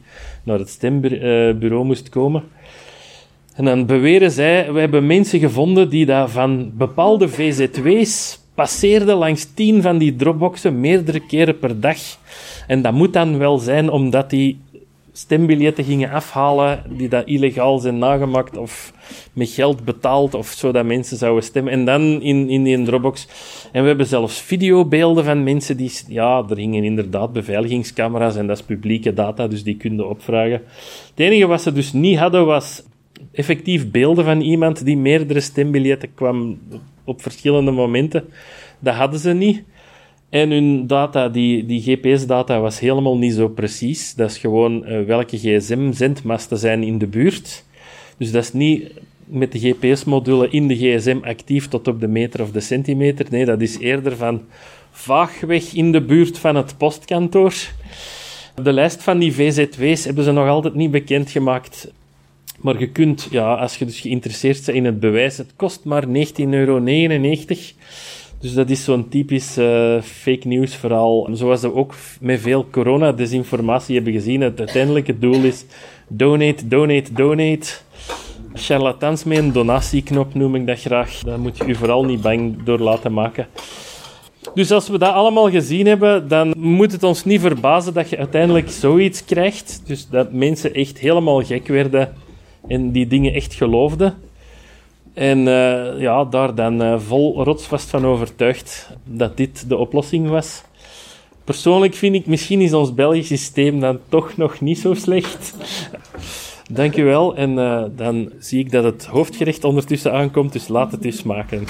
naar 0.44 0.60
het 0.60 0.70
stembureau 0.70 1.86
moest 1.86 2.10
komen. 2.10 2.44
En 3.56 3.66
dan 3.66 3.86
beweren 3.86 4.32
zij, 4.32 4.74
we 4.74 4.80
hebben 4.80 5.08
mensen 5.08 5.40
gevonden 5.40 5.90
die 5.90 6.06
dat 6.06 6.32
van 6.32 6.72
bepaalde 6.74 7.28
VZW's 7.28 8.40
passeerden 8.54 9.16
langs 9.16 9.54
tien 9.54 9.82
van 9.82 9.98
die 9.98 10.16
dropboxen 10.16 10.80
meerdere 10.80 11.20
keren 11.20 11.60
per 11.60 11.80
dag. 11.80 11.98
En 12.68 12.82
dat 12.82 12.94
moet 12.94 13.14
dan 13.14 13.38
wel 13.38 13.58
zijn 13.58 13.90
omdat 13.90 14.30
die 14.30 14.60
stembiljetten 15.18 15.84
gingen 15.84 16.12
afhalen 16.12 16.84
die 16.90 17.10
dat 17.10 17.28
illegaal 17.28 17.80
zijn 17.80 17.98
nagemaakt 17.98 18.58
of 18.58 18.94
met 19.34 19.50
geld 19.50 19.86
betaald 19.86 20.34
of 20.34 20.48
zodat 20.48 20.86
mensen 20.86 21.18
zouden 21.18 21.44
stemmen. 21.44 21.74
En 21.74 21.86
dan 21.86 22.22
in, 22.22 22.50
in 22.50 22.64
die 22.64 22.84
Dropbox. 22.84 23.28
En 23.72 23.82
we 23.82 23.88
hebben 23.88 24.06
zelfs 24.06 24.42
videobeelden 24.42 25.26
van 25.26 25.44
mensen 25.44 25.78
die... 25.78 25.92
Ja, 26.08 26.46
er 26.50 26.58
hingen 26.58 26.84
inderdaad 26.84 27.34
beveiligingscamera's 27.34 28.36
en 28.36 28.48
dat 28.48 28.58
is 28.58 28.64
publieke 28.64 29.14
data, 29.14 29.48
dus 29.48 29.64
die 29.64 29.78
konden 29.78 30.10
opvragen. 30.10 30.62
Het 31.10 31.20
enige 31.20 31.46
wat 31.46 31.62
ze 31.62 31.72
dus 31.72 31.94
niet 31.94 32.18
hadden 32.18 32.46
was 32.46 32.84
effectief 33.32 33.92
beelden 33.92 34.26
van 34.26 34.42
iemand 34.42 34.86
die 34.86 34.98
meerdere 34.98 35.40
stembiljetten 35.40 36.14
kwam 36.14 36.60
op 37.04 37.22
verschillende 37.22 37.72
momenten. 37.72 38.24
Dat 38.80 38.96
hadden 38.96 39.20
ze 39.20 39.34
niet. 39.34 39.64
En 40.30 40.52
hun 40.52 40.88
data, 40.88 41.30
die, 41.30 41.66
die 41.66 41.82
GPS-data, 41.82 42.60
was 42.60 42.80
helemaal 42.80 43.18
niet 43.18 43.34
zo 43.34 43.48
precies. 43.48 44.14
Dat 44.14 44.30
is 44.30 44.38
gewoon 44.38 44.84
uh, 44.88 45.06
welke 45.06 45.38
gsm-zendmasten 45.38 46.58
zijn 46.58 46.84
in 46.84 46.98
de 46.98 47.08
buurt. 47.08 47.64
Dus 48.18 48.32
dat 48.32 48.44
is 48.44 48.54
niet 48.54 48.92
met 49.26 49.52
de 49.52 49.60
GPS-module 49.60 50.50
in 50.50 50.68
de 50.68 50.76
gsm 50.76 51.18
actief 51.24 51.68
tot 51.68 51.88
op 51.88 52.00
de 52.00 52.08
meter 52.08 52.42
of 52.42 52.52
de 52.52 52.60
centimeter. 52.60 53.26
Nee, 53.30 53.46
dat 53.46 53.62
is 53.62 53.80
eerder 53.80 54.16
van 54.16 54.42
vaagweg 54.92 55.74
in 55.74 55.92
de 55.92 56.02
buurt 56.02 56.38
van 56.38 56.56
het 56.56 56.78
postkantoor. 56.78 57.54
De 58.62 58.74
lijst 58.74 59.04
van 59.04 59.20
die 59.20 59.34
VZW's 59.34 60.06
hebben 60.06 60.24
ze 60.24 60.32
nog 60.32 60.48
altijd 60.48 60.76
niet 60.76 60.92
bekendgemaakt. 60.92 61.92
Maar 62.60 62.80
je 62.80 62.90
kunt, 62.90 63.28
ja, 63.32 63.54
als 63.54 63.78
je 63.78 63.86
dus 63.86 64.00
geïnteresseerd 64.00 64.66
bent 64.66 64.78
in 64.78 64.86
het 64.86 65.00
bewijs, 65.00 65.38
het 65.38 65.54
kost 65.56 65.84
maar 65.84 66.06
19,99 66.08 66.12
euro. 66.50 66.80
Dus 68.46 68.54
dat 68.54 68.70
is 68.70 68.84
zo'n 68.84 69.10
typisch 69.10 69.58
uh, 69.58 70.02
fake 70.02 70.48
news 70.48 70.76
verhaal. 70.76 71.28
Zoals 71.32 71.62
we 71.62 71.74
ook 71.74 71.96
met 72.20 72.40
veel 72.40 72.66
corona-desinformatie 72.72 73.96
hebben 73.96 74.14
gezien. 74.14 74.42
Het 74.42 74.60
uiteindelijke 74.60 75.20
doel 75.20 75.44
is 75.44 75.66
donate, 76.08 76.68
donate, 76.68 77.14
donate. 77.14 77.74
Charlatans 78.54 79.24
met 79.24 79.38
een 79.38 79.52
donatieknop 79.52 80.34
noem 80.34 80.56
ik 80.56 80.68
dat 80.68 80.80
graag. 80.80 81.20
Daar 81.20 81.40
moet 81.40 81.58
je 81.58 81.66
je 81.68 81.76
vooral 81.76 82.06
niet 82.06 82.22
bang 82.22 82.64
door 82.64 82.80
laten 82.80 83.14
maken. 83.14 83.48
Dus 84.54 84.72
als 84.72 84.90
we 84.90 84.98
dat 84.98 85.14
allemaal 85.14 85.50
gezien 85.50 85.86
hebben, 85.86 86.28
dan 86.28 86.54
moet 86.58 86.92
het 86.92 87.04
ons 87.04 87.26
niet 87.26 87.42
verbazen 87.42 87.94
dat 87.94 88.10
je 88.10 88.18
uiteindelijk 88.18 88.70
zoiets 88.70 89.26
krijgt. 89.26 89.82
Dus 89.86 90.08
dat 90.10 90.32
mensen 90.32 90.74
echt 90.74 90.98
helemaal 90.98 91.44
gek 91.44 91.68
werden 91.68 92.14
en 92.68 92.92
die 92.92 93.08
dingen 93.08 93.34
echt 93.34 93.54
geloofden. 93.54 94.14
En 95.16 95.40
uh, 95.40 96.00
ja, 96.00 96.26
daar 96.26 96.56
dan 96.56 96.82
uh, 96.82 97.00
vol 97.00 97.44
rotsvast 97.44 97.90
van 97.90 98.06
overtuigd 98.06 98.90
dat 99.04 99.38
dit 99.38 99.70
de 99.70 99.78
oplossing 99.78 100.30
was. 100.30 100.64
Persoonlijk 101.44 101.94
vind 101.94 102.16
ik, 102.16 102.26
misschien 102.26 102.62
is 102.62 102.74
ons 102.74 102.94
Belgisch 102.94 103.28
systeem 103.28 103.80
dan 103.80 104.00
toch 104.10 104.38
nog 104.38 104.62
niet 104.62 104.80
zo 104.80 104.94
slecht. 104.94 105.56
Dank 106.72 106.98
u 106.98 107.04
wel. 107.04 107.36
En 107.36 107.52
uh, 107.52 107.84
dan 107.96 108.32
zie 108.40 108.60
ik 108.60 108.72
dat 108.72 108.84
het 108.84 109.06
hoofdgerecht 109.06 109.64
ondertussen 109.64 110.14
aankomt, 110.14 110.54
dus 110.54 110.68
laat 110.68 110.92
het 110.92 111.06
eens 111.06 111.24
maken. 111.24 111.66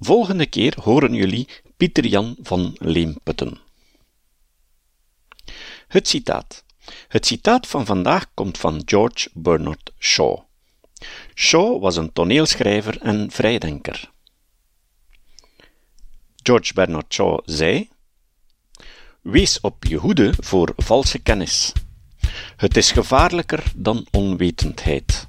Volgende 0.00 0.46
keer 0.46 0.74
horen 0.82 1.14
jullie 1.14 1.48
Pieter 1.76 2.06
Jan 2.06 2.36
van 2.42 2.76
Leemputten. 2.78 3.71
Het 5.92 6.08
citaat. 6.08 6.64
Het 7.08 7.26
citaat 7.26 7.66
van 7.66 7.86
vandaag 7.86 8.34
komt 8.34 8.58
van 8.58 8.82
George 8.84 9.28
Bernard 9.32 9.92
Shaw. 9.98 10.38
Shaw 11.34 11.80
was 11.80 11.96
een 11.96 12.12
toneelschrijver 12.12 13.00
en 13.00 13.30
vrijdenker. 13.30 14.10
George 16.42 16.74
Bernard 16.74 17.12
Shaw 17.12 17.38
zei: 17.44 17.88
Wees 19.20 19.60
op 19.60 19.84
je 19.84 19.96
hoede 19.96 20.34
voor 20.38 20.72
valse 20.76 21.18
kennis. 21.18 21.72
Het 22.56 22.76
is 22.76 22.90
gevaarlijker 22.90 23.72
dan 23.76 24.06
onwetendheid. 24.10 25.28